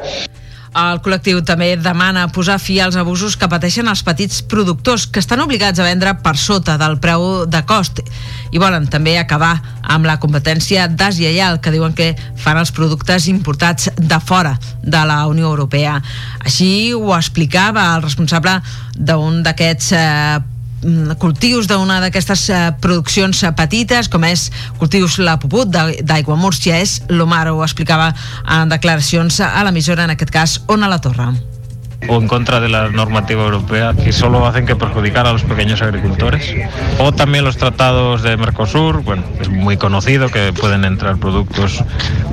El 0.73 0.97
col·lectiu 1.06 1.43
també 1.45 1.75
demana 1.77 2.23
posar 2.34 2.56
fi 2.58 2.79
als 2.82 2.95
abusos 2.97 3.36
que 3.38 3.49
pateixen 3.49 3.86
els 3.91 4.01
petits 4.01 4.39
productors 4.49 5.06
que 5.06 5.21
estan 5.21 5.43
obligats 5.43 5.77
a 5.77 5.86
vendre 5.86 6.15
per 6.25 6.34
sota 6.34 6.79
del 6.82 6.97
preu 7.03 7.45
de 7.45 7.62
cost 7.69 8.01
i 8.49 8.62
volen 8.62 8.88
també 8.89 9.13
acabar 9.19 9.53
amb 9.84 10.10
la 10.10 10.17
competència 10.17 10.88
deslleial 10.89 11.60
que 11.62 11.73
diuen 11.75 11.93
que 11.93 12.15
fan 12.41 12.58
els 12.58 12.73
productes 12.73 13.27
importats 13.29 13.91
de 13.97 14.19
fora 14.25 14.56
de 14.82 15.03
la 15.06 15.19
Unió 15.29 15.51
Europea. 15.53 15.99
Així 16.41 16.89
ho 16.97 17.13
explicava 17.13 17.91
el 17.93 18.01
responsable 18.01 18.58
d'un 18.97 19.43
d'aquests 19.45 19.93
eh, 19.93 20.41
cultius 21.19 21.69
d'una 21.69 22.00
d'aquestes 22.04 22.48
uh, 22.50 22.60
produccions 22.84 23.43
uh, 23.43 23.54
petites, 23.56 24.10
com 24.12 24.26
és 24.28 24.50
cultius 24.82 25.19
La 25.24 25.38
Puput 25.39 25.72
d'Aigua 25.72 26.38
Múrcia, 26.39 26.82
és 26.84 27.00
l'Omar, 27.10 27.48
ho 27.52 27.63
explicava 27.63 28.12
en 28.43 28.69
declaracions 28.72 29.41
a 29.46 29.63
l'emissora, 29.65 30.06
en 30.06 30.15
aquest 30.17 30.34
cas, 30.34 30.60
Ona 30.67 30.91
la 30.91 31.02
Torre 31.02 31.32
o 32.08 32.17
en 32.17 32.28
contra 32.28 32.60
de 32.60 32.69
la 32.69 32.89
normativa 32.89 33.43
europea 33.43 33.93
que 33.93 34.12
solo 34.12 34.46
hacen 34.46 34.65
que 34.65 34.76
perjudicar 34.76 35.28
a 35.28 35.34
los 35.34 35.43
pequeños 35.43 35.82
agricultores. 35.82 36.54
O 37.00 37.12
también 37.12 37.43
los 37.43 37.58
tratados 37.58 38.24
de 38.24 38.38
Mercosur, 38.38 39.04
bueno, 39.04 39.24
es 39.39 39.50
muy 39.50 39.78
conocido 39.78 40.30
que 40.30 40.54
pueden 40.54 40.86
entrar 40.86 41.17
productos 41.17 41.84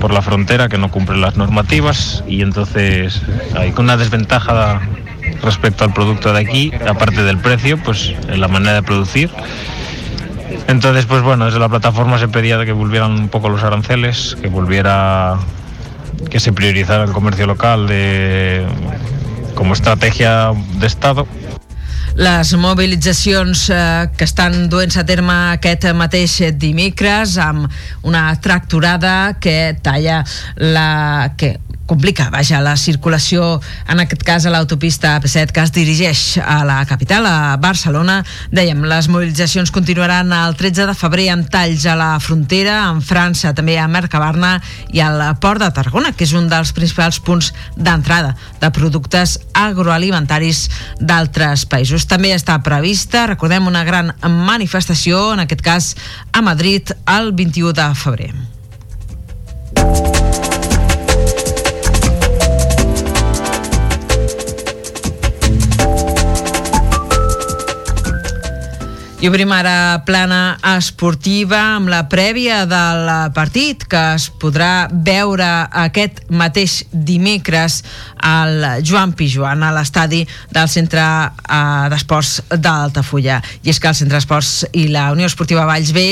por 0.01 0.13
la 0.13 0.23
frontera 0.23 0.69
que 0.69 0.79
no 0.79 0.91
cumplen 0.91 1.21
las 1.21 1.37
normativas 1.37 2.25
y 2.27 2.43
entonces 2.43 3.21
hay 3.55 3.73
una 3.77 3.97
desventaja 3.97 4.81
respecto 5.43 5.85
al 5.85 5.93
producto 5.93 6.33
de 6.33 6.41
aquí, 6.41 6.73
aparte 6.89 7.23
del 7.23 7.39
precio, 7.39 7.79
pues 7.83 8.15
la 8.29 8.49
manera 8.49 8.75
de 8.75 8.83
producir. 8.83 9.31
Entonces, 10.69 11.07
pues 11.07 11.23
bueno, 11.23 11.47
desde 11.47 11.59
la 11.59 11.69
plataforma 11.69 12.19
se 12.19 12.29
pedía 12.29 12.65
que 12.65 12.73
volvieran 12.73 13.13
un 13.13 13.29
poco 13.29 13.49
los 13.49 13.63
aranceles, 13.63 14.37
que 14.41 14.49
volviera, 14.49 15.39
que 16.31 16.39
se 16.39 16.53
priorizara 16.53 17.05
el 17.05 17.13
comercio 17.13 17.47
local 17.47 17.87
de, 17.87 18.65
como 19.55 19.75
estrategia 19.75 20.53
de 20.75 20.87
Estado. 20.87 21.27
Les 22.15 22.53
mobilitzacions 22.59 23.71
eh, 23.71 24.11
que 24.19 24.27
estan 24.27 24.69
duent 24.69 24.97
a 24.99 25.05
terme 25.07 25.37
aquest 25.55 25.87
mateix 25.95 26.41
dimecres 26.59 27.37
amb 27.39 27.71
una 28.03 28.35
tracturada 28.43 29.39
que 29.41 29.77
talla 29.81 30.25
la... 30.57 31.35
que 31.39 31.59
complica, 31.91 32.29
vaja, 32.31 32.61
la 32.63 32.77
circulació, 32.79 33.59
en 33.91 33.99
aquest 33.99 34.23
cas 34.23 34.45
a 34.47 34.53
l'autopista 34.55 35.17
AP7 35.19 35.51
que 35.51 35.63
es 35.65 35.73
dirigeix 35.75 36.21
a 36.39 36.61
la 36.65 36.79
capital, 36.87 37.27
a 37.27 37.57
Barcelona. 37.59 38.21
Dèiem, 38.55 38.85
les 38.87 39.09
mobilitzacions 39.11 39.73
continuaran 39.75 40.31
el 40.37 40.55
13 40.55 40.87
de 40.87 40.95
febrer 40.95 41.27
amb 41.35 41.49
talls 41.51 41.89
a 41.91 41.97
la 41.99 42.13
frontera, 42.23 42.77
amb 42.93 43.03
França, 43.03 43.51
també 43.59 43.75
a 43.79 43.89
Mercabarna 43.91 44.53
i 44.95 45.03
al 45.03 45.19
Port 45.43 45.65
de 45.65 45.73
Tarragona, 45.75 46.15
que 46.15 46.29
és 46.29 46.37
un 46.39 46.47
dels 46.53 46.71
principals 46.77 47.19
punts 47.27 47.51
d'entrada 47.75 48.37
de 48.63 48.71
productes 48.71 49.41
agroalimentaris 49.59 50.69
d'altres 51.01 51.67
països. 51.67 52.07
També 52.07 52.31
està 52.37 52.61
prevista, 52.63 53.27
recordem, 53.35 53.67
una 53.67 53.83
gran 53.89 54.15
manifestació, 54.23 55.33
en 55.35 55.43
aquest 55.49 55.67
cas 55.67 55.93
a 56.31 56.47
Madrid, 56.47 56.95
el 57.19 57.35
21 57.35 57.75
de 57.75 57.91
febrer. 57.99 58.33
I 69.21 69.29
obrim 69.29 69.51
ara 69.53 70.01
plana 70.09 70.55
esportiva 70.79 71.59
amb 71.75 71.91
la 71.93 72.07
prèvia 72.09 72.63
del 72.65 73.11
partit 73.37 73.83
que 73.85 74.01
es 74.15 74.31
podrà 74.41 74.89
veure 74.89 75.49
aquest 75.77 76.23
mateix 76.33 76.79
dimecres 76.89 77.83
al 78.25 78.81
Joan 78.81 79.13
Pijuan 79.13 79.61
a 79.61 79.75
l'estadi 79.77 80.23
del 80.49 80.71
Centre 80.73 81.05
eh, 81.05 81.89
d'Esports 81.93 82.31
d'Altafulla. 82.65 83.43
I 83.61 83.75
és 83.75 83.81
que 83.81 83.91
el 83.93 83.99
Centre 83.99 84.17
d'Esports 84.17 84.71
i 84.73 84.87
la 84.89 85.11
Unió 85.13 85.29
Esportiva 85.29 85.67
Valls 85.69 85.93
B 85.93 86.07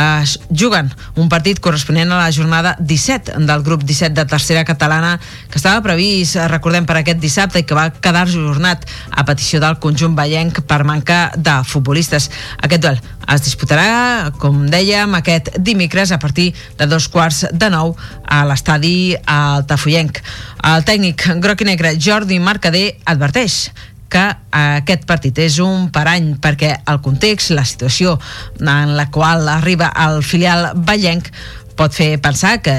es 0.00 0.38
juguen 0.48 0.88
un 1.20 1.28
partit 1.28 1.60
corresponent 1.60 2.08
a 2.08 2.22
la 2.22 2.32
jornada 2.32 2.72
17 2.80 3.36
del 3.44 3.66
grup 3.68 3.84
17 3.84 4.16
de 4.16 4.24
tercera 4.24 4.64
catalana 4.64 5.18
que 5.50 5.60
estava 5.60 5.84
previst, 5.84 6.40
recordem, 6.48 6.88
per 6.88 7.02
aquest 7.02 7.20
dissabte 7.20 7.60
i 7.60 7.68
que 7.68 7.76
va 7.76 7.90
quedar 7.92 8.24
jornat 8.32 8.88
a 9.10 9.28
petició 9.28 9.60
del 9.60 9.76
conjunt 9.82 10.16
vallenc 10.16 10.62
per 10.64 10.84
manca 10.88 11.26
de 11.36 11.60
futbolistes. 11.68 12.29
Aquest 12.62 12.82
duel 12.84 12.98
es 13.30 13.44
disputarà, 13.46 14.30
com 14.40 14.64
dèiem, 14.70 15.14
aquest 15.18 15.52
dimecres 15.58 16.12
a 16.12 16.18
partir 16.18 16.50
de 16.78 16.88
dos 16.90 17.08
quarts 17.08 17.44
de 17.52 17.70
nou 17.70 17.94
a 18.26 18.42
l'estadi 18.48 19.14
Altafollenc. 19.26 20.20
El 20.66 20.84
tècnic 20.88 21.28
groc 21.42 21.62
i 21.62 21.70
negre 21.70 21.94
Jordi 21.98 22.40
Mercader 22.42 22.88
adverteix 23.10 23.70
que 24.10 24.24
aquest 24.58 25.06
partit 25.06 25.38
és 25.38 25.60
un 25.62 25.88
parany 25.94 26.34
perquè 26.42 26.72
el 26.90 27.00
context, 27.04 27.54
la 27.54 27.64
situació 27.64 28.16
en 28.58 28.96
la 28.98 29.06
qual 29.14 29.48
arriba 29.48 29.92
el 30.06 30.24
filial 30.26 30.72
ballenc 30.74 31.30
pot 31.78 31.94
fer 31.94 32.16
pensar 32.20 32.58
que 32.64 32.74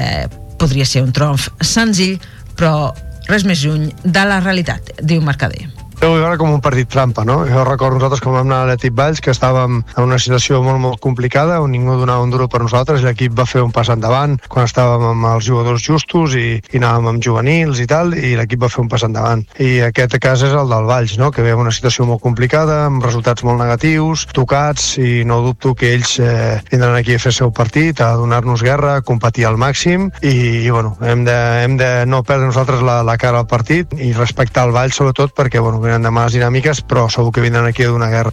podria 0.60 0.86
ser 0.86 1.02
un 1.02 1.12
tronf 1.16 1.48
senzill, 1.64 2.20
però 2.54 2.92
res 3.30 3.46
més 3.48 3.64
lluny 3.64 3.88
de 4.04 4.26
la 4.28 4.42
realitat, 4.44 4.92
diu 5.00 5.24
Mercader 5.24 5.81
Ho 6.02 6.16
veure 6.16 6.34
com 6.34 6.50
un 6.50 6.58
partit 6.58 6.88
trampa, 6.90 7.22
no? 7.22 7.44
Jo 7.46 7.62
recordo 7.62 7.94
nosaltres 7.94 8.20
com 8.24 8.34
vam 8.34 8.48
anar 8.48 8.64
a 8.64 8.66
l'Etip 8.72 8.96
Valls, 8.98 9.20
que 9.22 9.30
estàvem 9.30 9.76
en 9.84 10.02
una 10.02 10.16
situació 10.18 10.58
molt, 10.64 10.80
molt 10.82 10.98
complicada, 10.98 11.60
on 11.62 11.70
ningú 11.70 11.94
donava 12.00 12.24
un 12.26 12.32
duro 12.32 12.48
per 12.50 12.58
nosaltres, 12.64 13.04
i 13.04 13.06
l'equip 13.06 13.36
va 13.38 13.44
fer 13.46 13.62
un 13.62 13.70
pas 13.70 13.86
endavant 13.94 14.34
quan 14.50 14.66
estàvem 14.66 15.04
amb 15.12 15.28
els 15.30 15.46
jugadors 15.46 15.84
justos 15.86 16.34
i, 16.34 16.56
i 16.58 16.80
anàvem 16.80 17.06
amb 17.12 17.22
juvenils 17.22 17.78
i 17.78 17.86
tal, 17.86 18.16
i 18.18 18.32
l'equip 18.34 18.64
va 18.64 18.70
fer 18.74 18.80
un 18.82 18.90
pas 18.90 19.04
endavant. 19.06 19.44
I 19.62 19.68
aquest 19.86 20.16
cas 20.24 20.42
és 20.42 20.56
el 20.58 20.74
del 20.74 20.88
Valls, 20.90 21.14
no? 21.22 21.28
que 21.30 21.44
ve 21.46 21.54
una 21.54 21.70
situació 21.70 22.08
molt 22.10 22.24
complicada, 22.26 22.80
amb 22.88 23.06
resultats 23.06 23.46
molt 23.46 23.62
negatius, 23.62 24.26
tocats, 24.34 24.96
i 24.98 25.22
no 25.22 25.38
dubto 25.46 25.76
que 25.78 25.94
ells 25.94 26.16
eh, 26.18 26.58
vindran 26.72 26.98
aquí 26.98 27.14
a 27.14 27.22
fer 27.22 27.30
el 27.30 27.38
seu 27.38 27.54
partit, 27.54 28.02
a 28.02 28.16
donar-nos 28.18 28.66
guerra, 28.66 28.96
a 28.96 29.06
competir 29.06 29.46
al 29.46 29.54
màxim, 29.54 30.10
i, 30.18 30.34
i 30.66 30.74
bueno, 30.74 30.96
hem 30.98 31.22
de, 31.30 31.38
hem 31.62 31.78
de 31.78 31.94
no 32.10 32.24
perdre 32.26 32.50
nosaltres 32.50 32.82
la, 32.82 33.04
la 33.06 33.14
cara 33.22 33.46
al 33.46 33.48
partit 33.54 33.94
i 34.02 34.10
respectar 34.18 34.66
el 34.66 34.74
Valls 34.74 34.98
sobretot 34.98 35.38
perquè 35.38 35.62
bueno, 35.62 35.78
venen 35.92 36.06
de 36.06 36.10
males 36.14 36.32
dinàmiques, 36.32 36.80
però 36.88 37.04
segur 37.12 37.32
que 37.34 37.42
vindran 37.44 37.66
aquí 37.68 37.84
a 37.84 37.90
donar 37.92 38.08
guerra. 38.10 38.32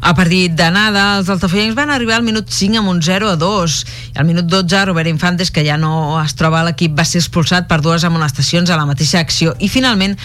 A 0.00 0.14
partir 0.14 0.52
d'anada, 0.54 1.18
els 1.18 1.30
altafollencs 1.32 1.74
van 1.74 1.90
arribar 1.90 2.20
al 2.20 2.26
minut 2.26 2.50
5 2.54 2.78
amb 2.78 2.92
un 2.92 3.02
0 3.02 3.32
a 3.32 3.36
2. 3.36 3.78
I 4.14 4.20
al 4.22 4.28
minut 4.28 4.46
12, 4.46 4.84
Robert 4.86 5.10
Infantes, 5.10 5.50
que 5.50 5.64
ja 5.66 5.76
no 5.76 6.20
es 6.22 6.36
troba 6.38 6.60
a 6.60 6.68
l'equip, 6.68 6.94
va 6.94 7.04
ser 7.04 7.18
expulsat 7.18 7.66
per 7.66 7.80
dues 7.82 8.06
amonestacions 8.06 8.70
a 8.70 8.78
la 8.78 8.86
mateixa 8.86 9.18
acció 9.18 9.56
i 9.58 9.68
finalment 9.68 10.16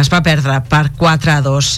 es 0.00 0.08
va 0.08 0.22
perdre 0.24 0.62
per 0.70 0.88
4 0.96 1.36
a 1.36 1.42
2. 1.44 1.70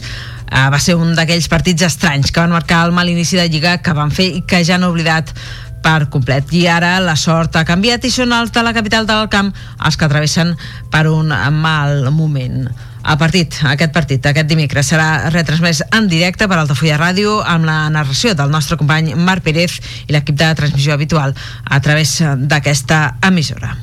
Uh, 0.55 0.71
va 0.71 0.79
ser 0.79 0.95
un 0.95 1.17
d'aquells 1.17 1.49
partits 1.51 1.83
estranys 1.83 2.31
que 2.31 2.39
van 2.39 2.55
marcar 2.55 2.85
el 2.87 2.95
mal 2.95 3.09
inici 3.11 3.35
de 3.41 3.49
Lliga 3.51 3.81
que 3.83 3.95
van 3.97 4.13
fer 4.15 4.29
i 4.39 4.43
que 4.47 4.63
ja 4.63 4.77
han 4.77 4.87
oblidat 4.87 5.35
per 5.83 6.07
complet. 6.13 6.53
I 6.55 6.69
ara 6.71 6.95
la 7.03 7.17
sort 7.19 7.59
ha 7.59 7.67
canviat 7.67 8.07
i 8.07 8.13
són 8.13 8.33
els 8.33 8.55
de 8.55 8.63
la 8.63 8.73
capital 8.77 9.09
del 9.09 9.29
camp 9.33 9.51
els 9.83 9.99
que 9.99 10.09
travessen 10.09 10.55
per 10.95 11.09
un 11.11 11.35
mal 11.59 12.13
moment. 12.15 12.69
El 13.05 13.19
partit, 13.21 13.59
aquest 13.69 13.93
partit, 13.93 14.27
aquest 14.27 14.49
dimecres, 14.49 14.89
serà 14.89 15.29
retransmès 15.29 15.83
en 15.93 16.09
directe 16.09 16.49
per 16.49 16.57
Altafulla 16.61 16.97
Ràdio 17.01 17.37
amb 17.45 17.69
la 17.69 17.77
narració 17.93 18.33
del 18.39 18.53
nostre 18.55 18.79
company 18.81 19.13
Marc 19.15 19.45
Pérez 19.45 19.77
i 20.09 20.17
l'equip 20.17 20.41
de 20.41 20.55
transmissió 20.57 20.97
habitual 20.97 21.37
a 21.65 21.83
través 21.85 22.17
d'aquesta 22.49 23.05
emissora. 23.29 23.77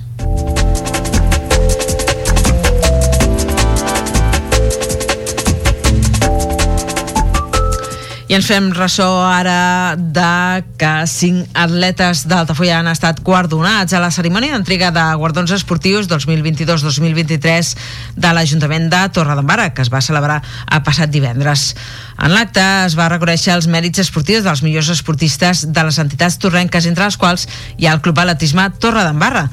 I 8.31 8.35
ens 8.37 8.47
fem 8.47 8.69
ressò 8.71 9.09
ara 9.27 9.97
de 9.99 10.63
que 10.79 10.91
cinc 11.11 11.49
atletes 11.51 12.21
d'Altafulla 12.31 12.77
han 12.79 12.87
estat 12.87 13.17
guardonats 13.27 13.91
a 13.91 13.99
la 13.99 14.07
cerimònia 14.15 14.53
d'entrega 14.55 14.87
de 14.95 15.03
guardons 15.19 15.51
esportius 15.51 16.07
2022-2023 16.07 17.73
de 18.15 18.31
l'Ajuntament 18.31 18.87
de 18.93 19.01
Torredembarra, 19.11 19.73
que 19.75 19.83
es 19.83 19.91
va 19.91 19.99
celebrar 19.99 20.39
a 20.39 20.79
passat 20.79 21.11
divendres. 21.11 21.73
En 22.21 22.33
l'acte 22.35 22.63
es 22.85 22.93
va 22.97 23.09
reconèixer 23.09 23.55
els 23.55 23.67
mèrits 23.71 24.03
esportius 24.03 24.43
dels 24.45 24.61
millors 24.61 24.91
esportistes 24.93 25.65
de 25.73 25.85
les 25.87 25.97
entitats 26.03 26.37
torrenques, 26.41 26.85
entre 26.85 27.07
les 27.09 27.17
quals 27.17 27.47
hi 27.77 27.87
ha 27.87 27.95
el 27.97 28.03
Club 28.05 28.21
Atletisme 28.21 28.67
Torredembarra 28.77 29.47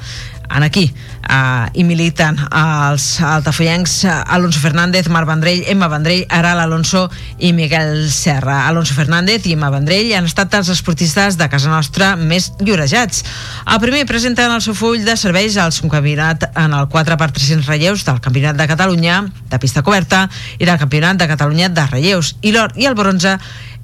en 0.50 0.62
aquí 0.62 0.92
uh, 1.28 1.68
hi 1.76 1.84
militen 1.84 2.38
els 2.48 3.04
altafollencs 3.24 4.00
Alonso 4.08 4.60
Fernández, 4.62 5.08
Marc 5.12 5.28
Vendrell, 5.28 5.64
Emma 5.68 5.88
Vendrell, 5.92 6.24
Aral 6.32 6.60
Alonso 6.62 7.04
i 7.38 7.52
Miguel 7.52 8.08
Serra. 8.12 8.62
Alonso 8.68 8.96
Fernández 8.96 9.46
i 9.46 9.54
Emma 9.56 9.70
Vendrell 9.70 10.14
han 10.16 10.28
estat 10.28 10.54
els 10.58 10.70
esportistes 10.72 11.36
de 11.38 11.48
casa 11.52 11.70
nostra 11.70 12.14
més 12.16 12.50
llorejats. 12.64 13.24
El 13.68 13.80
primer 13.84 14.06
presenta 14.08 14.46
en 14.48 14.56
el 14.56 14.64
seu 14.64 14.76
full 14.78 15.04
de 15.04 15.16
serveis 15.20 15.58
el 15.60 15.74
subcampionat 15.76 16.48
en 16.54 16.76
el 16.76 16.88
4x300 16.88 17.68
relleus 17.68 18.06
del 18.08 18.22
Campionat 18.24 18.56
de 18.56 18.68
Catalunya 18.70 19.20
de 19.48 19.60
pista 19.60 19.84
coberta 19.84 20.26
i 20.58 20.64
del 20.64 20.80
Campionat 20.80 21.20
de 21.20 21.28
Catalunya 21.28 21.68
de 21.68 21.86
relleus 21.92 22.36
i 22.40 22.54
l'or 22.58 22.74
i 22.76 22.88
el 22.90 22.98
bronze 22.98 23.38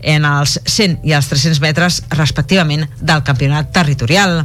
en 0.05 0.27
els 0.29 0.59
100 0.65 1.01
i 1.09 1.15
els 1.17 1.29
300 1.31 1.61
metres 1.65 2.01
respectivament 2.13 2.87
del 3.01 3.23
campionat 3.27 3.73
territorial. 3.75 4.43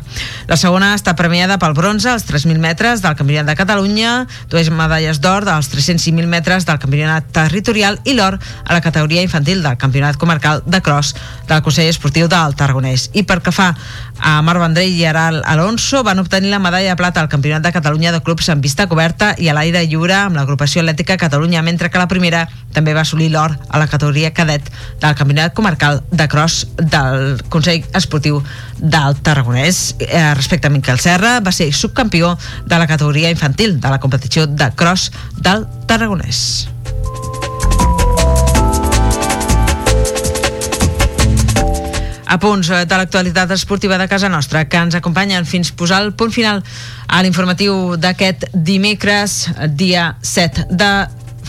La 0.48 0.58
segona 0.58 0.94
està 0.96 1.16
premiada 1.20 1.60
pel 1.62 1.76
bronze 1.78 2.10
als 2.10 2.26
3.000 2.30 2.58
metres 2.64 3.04
del 3.04 3.18
campionat 3.20 3.52
de 3.52 3.58
Catalunya, 3.60 4.14
dues 4.50 4.72
medalles 4.72 5.20
d'or 5.22 5.46
dels 5.48 5.70
300 5.72 6.08
i 6.08 6.16
1.000 6.16 6.32
metres 6.32 6.66
del 6.66 6.80
campionat 6.80 7.28
territorial 7.36 8.00
i 8.06 8.16
l'or 8.18 8.40
a 8.40 8.74
la 8.74 8.82
categoria 8.82 9.24
infantil 9.26 9.64
del 9.64 9.78
campionat 9.78 10.18
comarcal 10.18 10.64
de 10.66 10.82
cross 10.82 11.16
del 11.48 11.64
Consell 11.66 11.90
Esportiu 11.92 12.30
del 12.32 12.56
Tarragonès. 12.56 13.10
I 13.14 13.24
per 13.28 13.42
que 13.44 13.54
fa 13.56 13.74
a 14.20 14.40
Marc 14.44 14.62
Vendrell 14.62 14.96
i 14.96 15.06
Aral 15.08 15.42
Alonso 15.46 16.04
van 16.04 16.20
obtenir 16.20 16.52
la 16.52 16.60
medalla 16.60 16.92
de 16.92 17.00
plata 17.00 17.22
al 17.22 17.30
Campionat 17.30 17.64
de 17.64 17.72
Catalunya 17.72 18.12
de 18.12 18.22
clubs 18.22 18.50
en 18.50 18.62
pista 18.62 18.88
coberta 18.88 19.34
i 19.38 19.48
a 19.50 19.56
l'aire 19.56 19.86
lliure 19.88 20.16
amb 20.16 20.36
l'agrupació 20.36 20.82
atlètica 20.84 21.18
Catalunya, 21.18 21.62
mentre 21.64 21.90
que 21.90 22.02
la 22.02 22.08
primera 22.12 22.48
també 22.76 22.94
va 22.94 23.02
assolir 23.02 23.32
l'or 23.32 23.56
a 23.70 23.80
la 23.80 23.88
categoria 23.88 24.34
cadet 24.34 24.68
del 25.00 25.16
Campionat 25.16 25.49
Comarcal 25.54 26.04
de 26.12 26.28
Cross 26.28 26.68
del 26.78 27.42
Consell 27.50 27.86
Esportiu 27.94 28.42
del 28.78 29.16
Tarragonès. 29.22 29.96
Eh, 30.00 30.34
respecte 30.34 30.68
a 30.68 30.74
Miquel 30.74 31.00
Serra, 31.00 31.40
va 31.40 31.52
ser 31.52 31.72
subcampió 31.74 32.38
de 32.66 32.80
la 32.80 32.88
categoria 32.88 33.30
infantil 33.30 33.80
de 33.80 33.90
la 33.90 34.00
competició 34.00 34.48
de 34.48 34.72
Cross 34.76 35.12
del 35.42 35.66
Tarragonès. 35.88 36.70
a 42.30 42.38
punts 42.38 42.70
de 42.70 42.98
l'actualitat 42.98 43.50
esportiva 43.56 43.98
de 43.98 44.06
casa 44.08 44.30
nostra 44.30 44.68
que 44.70 44.78
ens 44.78 44.94
acompanyen 44.94 45.48
fins 45.50 45.72
posar 45.74 46.04
el 46.06 46.14
punt 46.14 46.30
final 46.30 46.62
a 47.08 47.24
l'informatiu 47.26 47.96
d'aquest 47.98 48.46
dimecres, 48.54 49.48
dia 49.74 50.12
7 50.22 50.68
de 50.70 50.92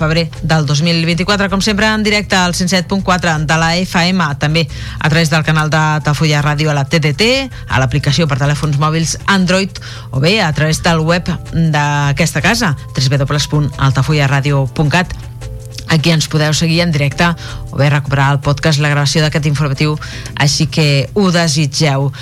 febrer 0.00 0.30
del 0.42 0.66
2024, 0.66 1.50
com 1.52 1.60
sempre 1.60 1.86
en 1.92 2.02
directe 2.02 2.36
al 2.36 2.54
107.4 2.56 3.46
de 3.46 3.56
la 3.60 3.76
FM, 3.76 4.24
també 4.40 4.68
a 4.98 5.08
través 5.08 5.30
del 5.30 5.44
canal 5.44 5.70
de 5.70 6.00
Tafulla 6.04 6.42
Ràdio 6.42 6.70
a 6.72 6.76
la 6.76 6.84
TDT, 6.88 7.22
a 7.68 7.78
l'aplicació 7.82 8.26
per 8.26 8.38
telèfons 8.40 8.78
mòbils 8.80 9.18
Android 9.28 9.70
o 10.10 10.20
bé 10.20 10.42
a 10.42 10.52
través 10.56 10.82
del 10.82 11.00
web 11.04 11.24
d'aquesta 11.52 12.40
casa, 12.40 12.76
www.altafullaradio.cat 12.96 15.30
Aquí 15.90 16.12
ens 16.14 16.28
podeu 16.30 16.54
seguir 16.54 16.84
en 16.84 16.92
directe 16.94 17.26
o 17.74 17.76
bé 17.76 17.88
recuperar 17.90 18.28
el 18.30 18.38
podcast, 18.38 18.78
la 18.78 18.92
gravació 18.92 19.24
d'aquest 19.24 19.48
informatiu, 19.50 19.96
així 20.38 20.68
que 20.70 21.10
ho 21.18 21.32
desitgeu. 21.34 22.12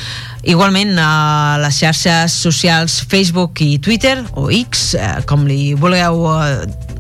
Igualment, 0.48 0.96
a 0.96 1.60
les 1.60 1.76
xarxes 1.76 2.32
socials 2.32 3.02
Facebook 3.04 3.60
i 3.60 3.76
Twitter, 3.78 4.16
o 4.40 4.48
X, 4.48 4.94
eh, 4.96 5.20
com 5.28 5.44
li 5.44 5.74
vulgueu 5.76 6.24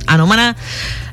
eh, 0.08 0.14
anomenar, 0.14 0.54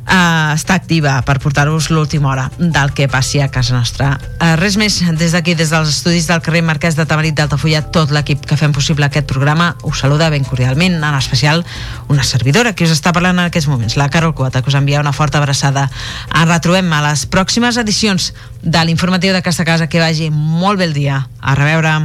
eh, 0.05 0.53
està 0.55 0.75
activa 0.75 1.17
per 1.25 1.37
portar-vos 1.43 1.89
l'última 1.89 2.29
hora 2.29 2.45
del 2.57 2.93
que 2.93 3.07
passi 3.11 3.41
a 3.41 3.49
casa 3.51 3.75
nostra. 3.75 4.19
Eh, 4.39 4.55
res 4.59 4.77
més, 4.77 5.01
des 5.19 5.33
d'aquí, 5.35 5.55
des 5.55 5.71
dels 5.73 5.89
estudis 5.89 6.27
del 6.27 6.41
carrer 6.45 6.61
Marquès 6.65 6.95
de 6.95 7.05
Tamarit 7.05 7.35
d'Altafulla, 7.35 7.81
tot 7.91 8.11
l'equip 8.11 8.45
que 8.45 8.57
fem 8.57 8.73
possible 8.73 9.05
aquest 9.05 9.27
programa 9.27 9.75
us 9.83 9.99
saluda 9.99 10.29
ben 10.29 10.43
cordialment, 10.43 11.01
en 11.03 11.15
especial 11.15 11.65
una 12.07 12.23
servidora 12.23 12.73
que 12.73 12.85
us 12.85 12.93
està 12.95 13.13
parlant 13.13 13.39
en 13.39 13.45
aquests 13.49 13.69
moments, 13.69 13.97
la 13.97 14.09
Carol 14.09 14.35
Quota, 14.35 14.61
que 14.61 14.69
us 14.69 14.79
envia 14.79 15.01
una 15.01 15.13
forta 15.13 15.39
abraçada. 15.39 15.89
Ens 16.33 16.49
retrobem 16.49 16.91
a 16.93 17.01
les 17.09 17.25
pròximes 17.25 17.77
edicions 17.77 18.33
de 18.61 18.85
l'informatiu 18.85 19.33
d'aquesta 19.33 19.65
casa. 19.65 19.87
Que 19.87 19.99
vagi 19.99 20.29
molt 20.31 20.79
bé 20.79 20.89
el 20.89 20.93
dia. 20.93 21.27
A 21.41 21.55
reveure. 21.55 21.95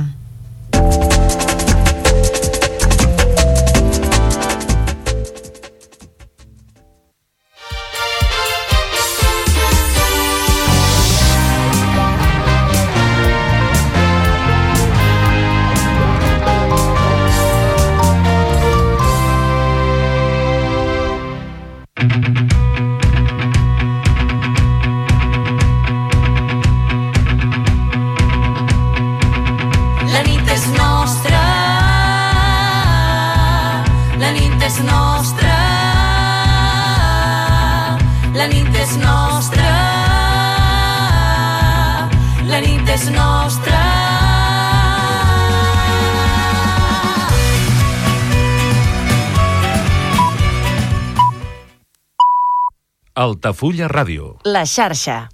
Altafulla 53.60 53.88
Ràdio. 53.92 54.38
La 54.48 54.62
xarxa. 54.64 55.28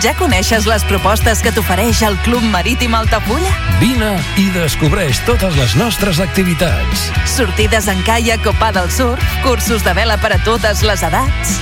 Ja 0.00 0.14
coneixes 0.16 0.64
les 0.64 0.82
propostes 0.88 1.42
que 1.44 1.50
t'ofereix 1.52 2.00
el 2.08 2.16
Club 2.24 2.40
Marítim 2.48 2.94
Altafulla? 2.96 3.52
Vine 3.82 4.14
i 4.40 4.46
descobreix 4.54 5.20
totes 5.28 5.58
les 5.60 5.76
nostres 5.76 6.22
activitats. 6.24 7.04
Sortides 7.36 7.90
en 7.92 8.00
caiac 8.08 8.48
o 8.48 8.54
pa 8.56 8.72
del 8.72 8.88
surf, 8.90 9.20
cursos 9.44 9.84
de 9.84 9.92
vela 9.92 10.16
per 10.16 10.32
a 10.38 10.40
totes 10.48 10.80
les 10.88 11.04
edats... 11.04 11.58